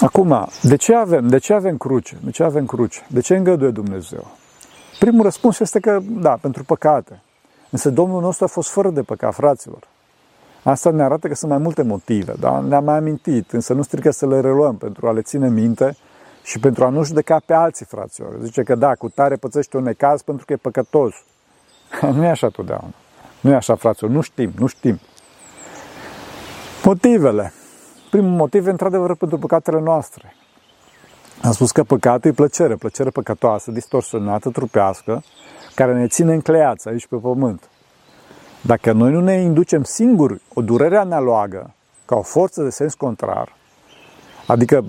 Acum, 0.00 0.48
de 0.62 0.76
ce 0.76 0.94
avem? 0.94 1.28
De 1.28 1.38
ce 1.38 1.52
avem 1.52 1.76
cruce? 1.76 2.16
De 2.24 2.30
ce 2.30 2.42
avem 2.42 2.66
cruce? 2.66 3.06
De 3.08 3.20
ce 3.20 3.36
îngăduie 3.36 3.70
Dumnezeu? 3.70 4.26
Primul 4.98 5.22
răspuns 5.22 5.58
este 5.60 5.80
că, 5.80 5.98
da, 6.02 6.38
pentru 6.40 6.64
păcate. 6.64 7.20
Însă 7.70 7.90
Domnul 7.90 8.20
nostru 8.20 8.44
a 8.44 8.48
fost 8.48 8.68
fără 8.68 8.90
de 8.90 9.02
păcat, 9.02 9.34
fraților. 9.34 9.88
Asta 10.62 10.90
ne 10.90 11.02
arată 11.02 11.28
că 11.28 11.34
sunt 11.34 11.50
mai 11.50 11.60
multe 11.60 11.82
motive, 11.82 12.34
da? 12.40 12.60
Ne-am 12.60 12.84
mai 12.84 12.96
amintit, 12.96 13.52
însă 13.52 13.72
nu 13.72 13.82
strică 13.82 14.10
să 14.10 14.26
le 14.26 14.40
reluăm 14.40 14.76
pentru 14.76 15.08
a 15.08 15.12
le 15.12 15.22
ține 15.22 15.48
minte 15.48 15.96
și 16.42 16.58
pentru 16.58 16.84
a 16.84 16.88
nu 16.88 17.04
judeca 17.04 17.40
pe 17.46 17.54
alții, 17.54 17.86
fraților. 17.86 18.36
Zice 18.42 18.62
că 18.62 18.74
da, 18.74 18.94
cu 18.94 19.08
tare 19.08 19.36
pățește 19.36 19.76
un 19.76 19.82
necaz 19.82 20.22
pentru 20.22 20.44
că 20.44 20.52
e 20.52 20.56
păcătos. 20.56 21.14
nu 22.16 22.24
e 22.24 22.28
așa 22.28 22.48
totdeauna. 22.48 22.94
Nu 23.40 23.50
e 23.50 23.54
așa, 23.54 23.74
fraților, 23.74 24.10
nu 24.10 24.20
știm, 24.20 24.52
nu 24.58 24.66
știm. 24.66 25.00
Motivele. 26.84 27.52
Primul 28.10 28.30
motiv 28.30 28.66
e 28.66 28.70
într-adevăr 28.70 29.14
pentru 29.14 29.38
păcatele 29.38 29.80
noastre. 29.80 30.34
Am 31.42 31.52
spus 31.52 31.70
că 31.70 31.82
păcatul 31.82 32.30
e 32.30 32.34
plăcere, 32.34 32.74
plăcere 32.74 33.10
păcătoasă, 33.10 33.70
distorsionată, 33.70 34.50
trupească, 34.50 35.22
care 35.74 35.94
ne 35.94 36.06
ține 36.06 36.32
încleiați 36.32 36.88
aici 36.88 37.06
pe 37.06 37.16
pământ. 37.16 37.68
Dacă 38.60 38.92
noi 38.92 39.12
nu 39.12 39.20
ne 39.20 39.34
inducem 39.34 39.82
singuri 39.82 40.40
o 40.54 40.60
durere 40.60 40.96
analogă, 40.96 41.74
ca 42.04 42.16
o 42.16 42.22
forță 42.22 42.62
de 42.62 42.70
sens 42.70 42.94
contrar, 42.94 43.56
adică 44.46 44.84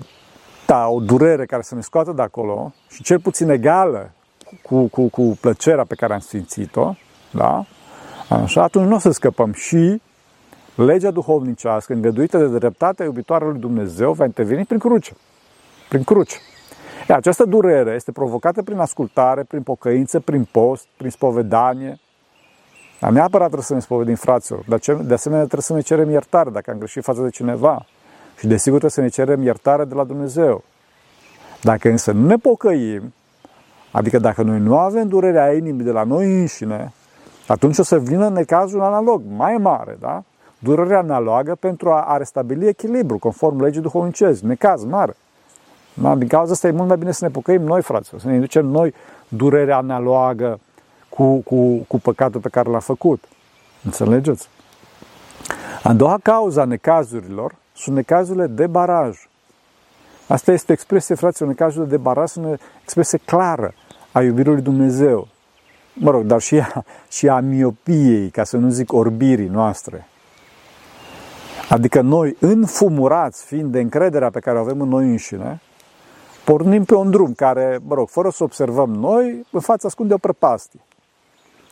da, 0.66 0.88
o 0.88 1.00
durere 1.00 1.46
care 1.46 1.62
să 1.62 1.74
ne 1.74 1.80
scoată 1.80 2.12
de 2.12 2.22
acolo 2.22 2.72
și 2.90 3.02
cel 3.02 3.20
puțin 3.20 3.50
egală 3.50 4.10
cu, 4.62 4.86
cu, 4.86 5.08
cu 5.08 5.38
plăcerea 5.40 5.84
pe 5.84 5.94
care 5.94 6.12
am 6.12 6.20
simțit-o, 6.20 6.94
da? 7.30 7.64
Așa, 8.28 8.62
atunci 8.62 8.88
nu 8.88 8.94
o 8.94 8.98
să 8.98 9.10
scăpăm 9.10 9.52
și 9.52 10.02
legea 10.74 11.10
duhovnicească, 11.10 11.92
îngăduită 11.92 12.38
de 12.38 12.58
dreptatea 12.58 13.04
iubitoare 13.04 13.44
lui 13.44 13.58
Dumnezeu, 13.58 14.12
va 14.12 14.24
interveni 14.24 14.64
prin 14.64 14.78
cruce. 14.78 15.16
Prin 15.88 16.02
cruce. 16.02 16.36
E, 17.08 17.14
această 17.14 17.44
durere 17.44 17.94
este 17.94 18.12
provocată 18.12 18.62
prin 18.62 18.78
ascultare, 18.78 19.42
prin 19.42 19.62
pocăință, 19.62 20.20
prin 20.20 20.48
post, 20.52 20.86
prin 20.96 21.10
spovedanie. 21.10 21.98
Dar 23.00 23.10
neapărat 23.10 23.46
trebuie 23.46 23.66
să 23.66 23.74
ne 23.74 23.80
spovedim 23.80 24.14
fraților. 24.14 24.64
De 25.02 25.14
asemenea, 25.14 25.44
trebuie 25.44 25.62
să 25.62 25.72
ne 25.72 25.80
cerem 25.80 26.10
iertare 26.10 26.50
dacă 26.50 26.70
am 26.70 26.78
greșit 26.78 27.02
față 27.02 27.22
de 27.22 27.30
cineva. 27.30 27.86
Și 28.38 28.46
desigur 28.46 28.78
trebuie 28.78 28.90
să 28.90 29.00
ne 29.00 29.24
cerem 29.24 29.42
iertare 29.42 29.84
de 29.84 29.94
la 29.94 30.04
Dumnezeu. 30.04 30.64
Dacă 31.62 31.88
însă 31.88 32.12
nu 32.12 32.26
ne 32.26 32.36
pocăim, 32.36 33.14
adică 33.90 34.18
dacă 34.18 34.42
noi 34.42 34.58
nu 34.58 34.78
avem 34.78 35.08
durerea 35.08 35.52
inimii 35.52 35.84
de 35.84 35.90
la 35.90 36.02
noi 36.02 36.40
înșine, 36.40 36.92
atunci 37.46 37.78
o 37.78 37.82
să 37.82 37.98
vină 37.98 38.28
necazul 38.28 38.80
analog, 38.80 39.22
mai 39.36 39.56
mare, 39.56 39.96
da? 40.00 40.22
Durerea 40.58 40.98
analogă 40.98 41.54
pentru 41.54 41.90
a, 41.90 42.00
a 42.00 42.16
restabili 42.16 42.66
echilibru, 42.66 43.18
conform 43.18 43.60
legii 43.60 43.80
duhovnicești, 43.80 44.46
necaz 44.46 44.84
mare. 44.84 45.16
Da? 46.00 46.14
Din 46.14 46.28
cauza 46.28 46.52
asta 46.52 46.66
e 46.66 46.70
mult 46.70 46.88
mai 46.88 46.96
bine 46.96 47.12
să 47.12 47.24
ne 47.24 47.30
pocăim 47.30 47.62
noi, 47.62 47.82
fraților, 47.82 48.20
să 48.20 48.26
ne 48.26 48.34
inducem 48.34 48.66
noi 48.66 48.94
durerea 49.28 49.76
analogă 49.76 50.60
cu, 51.08 51.36
cu, 51.36 51.76
cu 51.88 52.00
păcatul 52.00 52.40
pe 52.40 52.48
care 52.48 52.70
l-a 52.70 52.78
făcut. 52.78 53.24
Înțelegeți? 53.84 54.48
A 55.82 55.92
doua 55.92 56.18
cauza 56.22 56.64
necazurilor 56.64 57.54
sunt 57.76 57.96
necazurile 57.96 58.46
de 58.46 58.66
baraj. 58.66 59.28
Asta 60.26 60.52
este 60.52 60.72
expresie, 60.72 61.14
fraților, 61.14 61.48
necazurile 61.48 61.90
de 61.90 61.96
baraj 61.96 62.28
sunt 62.28 62.44
o 62.44 62.54
expresie 62.82 63.18
clară 63.24 63.74
a 64.12 64.22
iubirii 64.22 64.52
lui 64.52 64.62
Dumnezeu. 64.62 65.28
Mă 65.92 66.10
rog, 66.10 66.22
dar 66.22 66.40
și 66.40 66.58
a, 66.58 66.84
și 67.08 67.28
a 67.28 67.40
miopiei, 67.40 68.30
ca 68.30 68.44
să 68.44 68.56
nu 68.56 68.68
zic 68.68 68.92
orbirii 68.92 69.48
noastre. 69.48 70.08
Adică 71.68 72.00
noi, 72.00 72.36
înfumurați 72.40 73.44
fiind 73.44 73.72
de 73.72 73.80
încrederea 73.80 74.30
pe 74.30 74.40
care 74.40 74.58
o 74.58 74.60
avem 74.60 74.80
în 74.80 74.88
noi 74.88 75.04
înșine, 75.04 75.60
pornim 76.48 76.84
pe 76.84 76.94
un 76.94 77.10
drum 77.10 77.32
care, 77.32 77.78
mă 77.86 77.94
rog, 77.94 78.08
fără 78.08 78.30
să 78.30 78.44
observăm 78.44 78.90
noi, 78.90 79.46
în 79.50 79.60
fața 79.60 79.88
ascunde 79.88 80.14
o 80.14 80.18
prăpastie. 80.18 80.80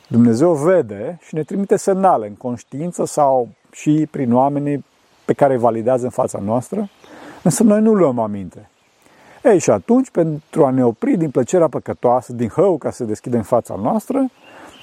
Dumnezeu 0.08 0.54
vede 0.54 1.18
și 1.20 1.34
ne 1.34 1.42
trimite 1.42 1.76
semnale 1.76 2.26
în 2.26 2.34
conștiință 2.34 3.04
sau 3.04 3.48
și 3.70 4.08
prin 4.10 4.34
oamenii 4.34 4.84
pe 5.24 5.32
care 5.32 5.52
îi 5.52 5.58
validează 5.58 6.04
în 6.04 6.10
fața 6.10 6.38
noastră, 6.38 6.88
însă 7.42 7.62
noi 7.62 7.80
nu 7.80 7.94
luăm 7.94 8.18
aminte. 8.18 8.70
Ei, 9.44 9.58
și 9.58 9.70
atunci, 9.70 10.10
pentru 10.10 10.64
a 10.64 10.70
ne 10.70 10.84
opri 10.84 11.16
din 11.16 11.30
plăcerea 11.30 11.68
păcătoasă, 11.68 12.32
din 12.32 12.48
hău 12.48 12.78
ca 12.78 12.90
să 12.90 12.96
se 12.96 13.04
deschide 13.04 13.36
în 13.36 13.42
fața 13.42 13.74
noastră, 13.74 14.30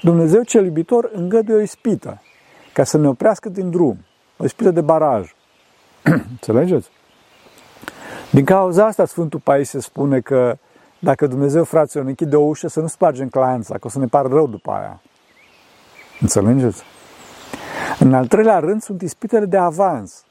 Dumnezeu 0.02 0.42
cel 0.42 0.64
iubitor 0.64 1.10
îngăduie 1.12 1.56
o 1.56 1.60
ispită 1.60 2.22
ca 2.72 2.84
să 2.84 2.98
ne 2.98 3.08
oprească 3.08 3.48
din 3.48 3.70
drum, 3.70 3.96
o 4.36 4.44
ispită 4.44 4.70
de 4.70 4.80
baraj. 4.80 5.34
Înțelegeți? 6.34 6.90
Din 8.34 8.44
cauza 8.44 8.86
asta 8.86 9.04
Sfântul 9.04 9.40
Paisie 9.40 9.80
spune 9.80 10.20
că 10.20 10.56
dacă 10.98 11.26
Dumnezeu, 11.26 11.64
fraților, 11.64 12.04
ne 12.04 12.10
închide 12.10 12.36
o 12.36 12.40
ușă, 12.40 12.68
să 12.68 12.80
nu 12.80 12.86
spargem 12.86 13.28
clanța, 13.28 13.74
că 13.74 13.86
o 13.86 13.88
să 13.88 13.98
ne 13.98 14.06
pară 14.06 14.28
rău 14.28 14.46
după 14.46 14.70
aia. 14.70 15.00
Înțelegeți? 16.20 16.82
În 17.98 18.14
al 18.14 18.26
treilea 18.26 18.58
rând 18.58 18.82
sunt 18.82 19.02
ispitele 19.02 19.44
de 19.44 19.56
avans. 19.56 20.24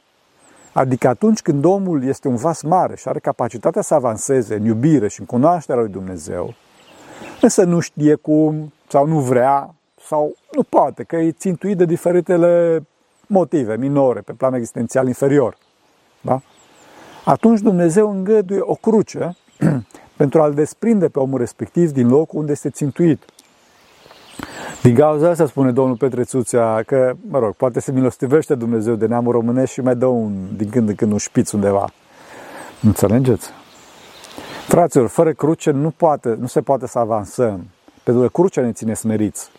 Adică 0.74 1.08
atunci 1.08 1.42
când 1.42 1.66
omul 1.66 2.04
este 2.04 2.28
un 2.28 2.36
vas 2.36 2.62
mare 2.62 2.96
și 2.96 3.08
are 3.08 3.20
capacitatea 3.20 3.82
să 3.82 3.94
avanseze 3.94 4.56
în 4.56 4.66
iubire 4.66 5.08
și 5.08 5.20
în 5.20 5.26
cunoașterea 5.26 5.82
lui 5.82 5.92
Dumnezeu, 5.92 6.54
însă 7.42 7.64
nu 7.64 7.80
știe 7.80 8.16
cum 8.16 8.74
sau 8.88 9.08
nu 9.08 9.20
vrea 9.20 9.76
sau 10.08 10.36
nu 10.52 10.64
poate, 10.64 11.04
că 11.04 11.16
e 11.16 11.32
țintuit 11.32 11.78
de 11.78 11.86
diferitele 11.86 12.84
motive 13.28 13.78
minore 13.78 14.22
pe 14.22 14.34
plan 14.34 14.54
existențial 14.54 15.08
inferior. 15.08 15.58
Da? 16.22 16.42
Atunci 17.24 17.60
Dumnezeu 17.60 18.12
îngăduie 18.12 18.60
o 18.62 18.76
cruce 18.76 19.36
pentru 20.18 20.42
a-l 20.42 20.54
desprinde 20.54 21.08
pe 21.08 21.20
omul 21.20 21.40
respectiv 21.40 21.92
din 21.92 22.08
locul 22.08 22.40
unde 22.40 22.52
este 22.52 22.70
țintuit. 22.70 23.24
Din 24.82 24.96
cauza 24.96 25.30
asta 25.30 25.46
spune 25.46 25.72
domnul 25.72 25.96
Petre 25.96 26.24
Țuțea 26.24 26.84
că, 26.86 27.14
mă 27.30 27.40
rog, 27.40 27.54
poate 27.54 27.80
se 27.80 27.92
milostivește 27.92 28.56
Dumnezeu 28.56 28.96
de 28.96 29.06
neamul 29.06 29.32
românesc 29.32 29.72
și 29.72 29.82
mai 29.82 29.96
dă 29.96 30.06
un, 30.06 30.32
din 30.56 30.70
când 30.70 30.90
în 30.90 30.96
când 30.96 31.12
un 31.12 31.18
șpiț 31.18 31.52
undeva. 31.52 31.90
Înțelegeți? 32.82 33.50
Fraților, 34.68 35.08
fără 35.08 35.34
cruce 35.34 35.72
nu, 35.72 35.90
poate, 35.90 36.38
nu 36.40 36.48
se 36.48 36.62
poate 36.62 36.88
să 36.88 37.00
avansăm, 37.00 37.68
pentru 38.04 38.24
că 38.24 38.30
crucea 38.30 38.62
ne 38.62 38.72
ține 38.72 38.94
smeriți. 38.94 39.50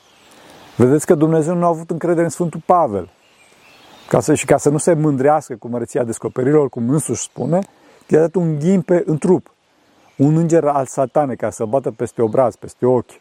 Vedeți 0.77 1.07
că 1.07 1.15
Dumnezeu 1.15 1.55
nu 1.55 1.65
a 1.65 1.69
avut 1.69 1.91
încredere 1.91 2.25
în 2.25 2.31
Sfântul 2.31 2.63
Pavel. 2.67 3.09
Ca 4.09 4.21
să, 4.21 4.35
și 4.35 4.45
ca 4.45 4.57
să 4.57 4.69
nu 4.69 4.79
se 4.79 4.93
mândrească 4.93 5.57
cu 5.57 5.69
măreția 5.69 6.05
descoperirilor, 6.05 6.69
cum 6.69 6.91
însuși 6.91 7.23
spune, 7.23 7.59
i-a 8.07 8.21
dat 8.21 8.35
un 8.35 8.59
ghimpe 8.59 9.03
în 9.07 9.19
trup. 9.19 9.55
Un 10.17 10.37
înger 10.37 10.65
al 10.65 10.87
satane 10.87 11.35
ca 11.35 11.51
să 11.51 11.65
bată 11.65 11.91
peste 11.91 12.23
obraz, 12.23 12.57
peste 12.57 12.87
ochi. 12.87 13.21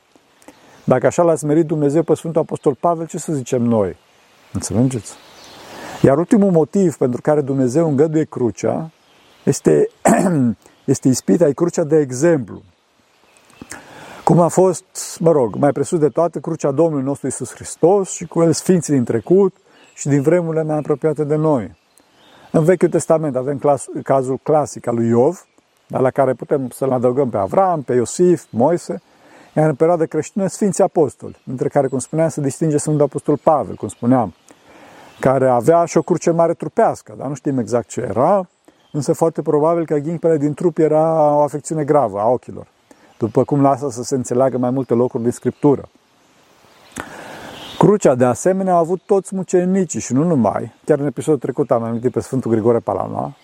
Dacă 0.84 1.06
așa 1.06 1.24
l-a 1.24 1.36
smerit 1.36 1.65
Dumnezeu 1.65 2.04
pe 2.04 2.13
Sfântul 2.13 2.41
Apostol 2.41 2.76
Pavel, 2.80 3.08
ce 3.08 3.17
să 3.17 3.34
zicem 3.34 3.62
noi? 3.62 3.96
Înțelegeți? 4.54 5.13
Iar 6.02 6.17
ultimul 6.17 6.52
motiv 6.52 6.96
pentru 6.96 7.22
care 7.22 7.41
Dumnezeu 7.41 7.88
îngăduie 7.88 8.24
crucea 8.24 8.91
este, 9.43 9.89
este 10.86 11.08
ispita, 11.08 11.48
e 11.48 11.54
crucea 11.54 11.84
de 11.84 12.00
exemplu. 12.00 12.62
Cum 14.24 14.39
a 14.39 14.48
fost, 14.48 14.84
mă 15.19 15.32
rog, 15.32 15.56
mai 15.56 15.72
presus 15.72 16.00
de 16.00 16.10
toate, 16.10 16.39
crucea 16.39 16.72
Domnului 16.72 17.04
nostru 17.04 17.28
Isus 17.28 17.54
Hristos 17.54 18.12
și 18.12 18.26
cu 18.26 18.41
el 18.41 18.54
sfinții 18.54 18.93
din 18.93 19.04
trecut 19.04 19.56
și 19.93 20.08
din 20.08 20.21
vremurile 20.21 20.63
mai 20.63 20.77
apropiate 20.77 21.23
de 21.23 21.36
noi. 21.36 21.75
În 22.51 22.63
Vechiul 22.63 22.89
Testament 22.89 23.36
avem 23.36 23.58
clas, 23.58 23.86
cazul 24.03 24.39
clasic 24.43 24.88
al 24.88 24.95
lui 24.95 25.08
Iov, 25.08 25.47
la 25.88 26.12
care 26.12 26.34
putem 26.34 26.69
să-l 26.69 26.91
adăugăm 26.91 27.29
pe 27.29 27.38
Avram, 27.38 27.82
pe 27.82 27.93
Iosif, 27.93 28.45
Moise, 28.49 29.01
Iar 29.56 29.69
în 29.69 29.75
perioada 29.75 30.06
creștină, 30.06 30.47
Sfinții 30.47 30.84
Apostoli, 30.84 31.41
dintre 31.43 31.67
care, 31.67 31.88
cum 31.88 31.99
spuneam, 31.99 32.29
se 32.29 32.41
distinge 32.41 32.77
Sfântul 32.77 33.03
Apostol 33.03 33.38
Pavel, 33.38 33.75
cum 33.75 33.88
spuneam, 33.88 34.34
care 35.19 35.47
avea 35.47 35.86
și 35.86 35.97
o 35.97 36.01
cruce 36.01 36.32
mare 36.32 36.53
trupească, 36.53 37.13
dar 37.17 37.27
nu 37.27 37.34
știm 37.34 37.58
exact 37.58 37.88
ce 37.88 38.01
era, 38.01 38.49
însă 38.91 39.13
foarte 39.13 39.41
probabil 39.41 39.86
că 39.86 39.97
ghimpele 39.97 40.38
din 40.38 40.53
trup 40.53 40.77
era 40.77 41.36
o 41.36 41.41
afecțiune 41.41 41.84
gravă 41.84 42.19
a 42.19 42.27
ochilor, 42.27 42.67
după 43.17 43.43
cum 43.43 43.62
lasă 43.62 43.89
să 43.89 44.03
se 44.03 44.15
înțeleagă 44.15 44.58
mai 44.58 44.69
multe 44.69 44.93
locuri 44.93 45.23
din 45.23 45.32
Scriptură. 45.32 45.89
Crucea, 47.84 48.15
de 48.15 48.26
asemenea, 48.26 48.74
a 48.74 48.78
avut 48.78 49.02
toți 49.06 49.36
mucenicii 49.36 50.00
și 50.00 50.13
nu 50.13 50.24
numai, 50.24 50.74
chiar 50.86 51.00
în 51.00 51.06
episodul 51.06 51.39
trecut 51.39 51.72
am 51.72 51.84
amintit 51.84 52.12
pe 52.12 52.19
Sfântul 52.19 52.52
Grigore 52.52 52.80
Palama, 52.80 53.36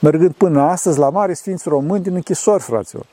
mergând 0.00 0.32
până 0.32 0.62
astăzi 0.62 0.98
la 0.98 1.10
mari 1.10 1.34
sfinți 1.34 1.68
români 1.68 2.02
din 2.02 2.14
închisori, 2.14 2.62
fraților, 2.62 3.06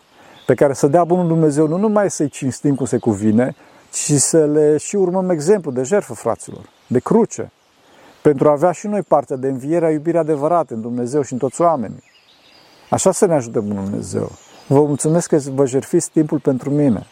pe 0.46 0.54
care 0.54 0.74
să 0.74 0.88
dea 0.88 1.04
Bunul 1.04 1.28
Dumnezeu 1.28 1.68
nu 1.68 1.78
numai 1.78 2.12
să-i 2.12 2.30
cinstim 2.30 2.76
cum 2.76 2.86
se 2.86 2.98
cuvine, 2.98 3.56
ci 3.92 4.12
să 4.12 4.46
le 4.46 4.78
și 4.78 4.96
urmăm 4.96 5.30
exemplu 5.30 5.72
de 5.72 5.84
jertfă, 5.84 6.14
fraților, 6.14 6.70
de 6.88 7.00
cruce, 7.00 7.52
pentru 8.22 8.48
a 8.48 8.52
avea 8.52 8.72
și 8.72 8.88
noi 8.88 9.02
partea 9.02 9.36
de 9.36 9.48
învierea 9.48 9.92
iubirea 9.92 10.20
adevărată 10.20 10.74
în 10.74 10.82
Dumnezeu 10.82 11.22
și 11.22 11.34
în 11.34 11.40
toți 11.40 11.62
oamenii. 11.62 12.04
Așa 12.90 13.12
să 13.12 13.26
ne 13.26 13.34
ajute 13.34 13.60
Bunul 13.60 13.84
Dumnezeu. 13.84 14.32
Vă 14.68 14.86
mulțumesc 14.86 15.28
că 15.28 15.38
vă 15.54 15.66
jertfiți 15.66 16.10
timpul 16.10 16.40
pentru 16.40 16.70
mine. 16.70 17.08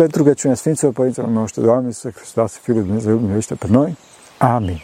Pentru 0.00 0.24
că 0.24 0.32
cine 0.32 0.54
Sfinților 0.54 0.92
Părinților 0.92 1.28
noștri, 1.28 1.62
Doamne 1.62 1.86
Iisuse 1.86 2.12
Hristos, 2.16 2.52
Fiul 2.52 2.76
lui 2.76 2.86
Dumnezeu, 2.86 3.18
miluiește 3.18 3.54
pe 3.54 3.66
noi. 3.68 3.96
Amin. 4.38 4.80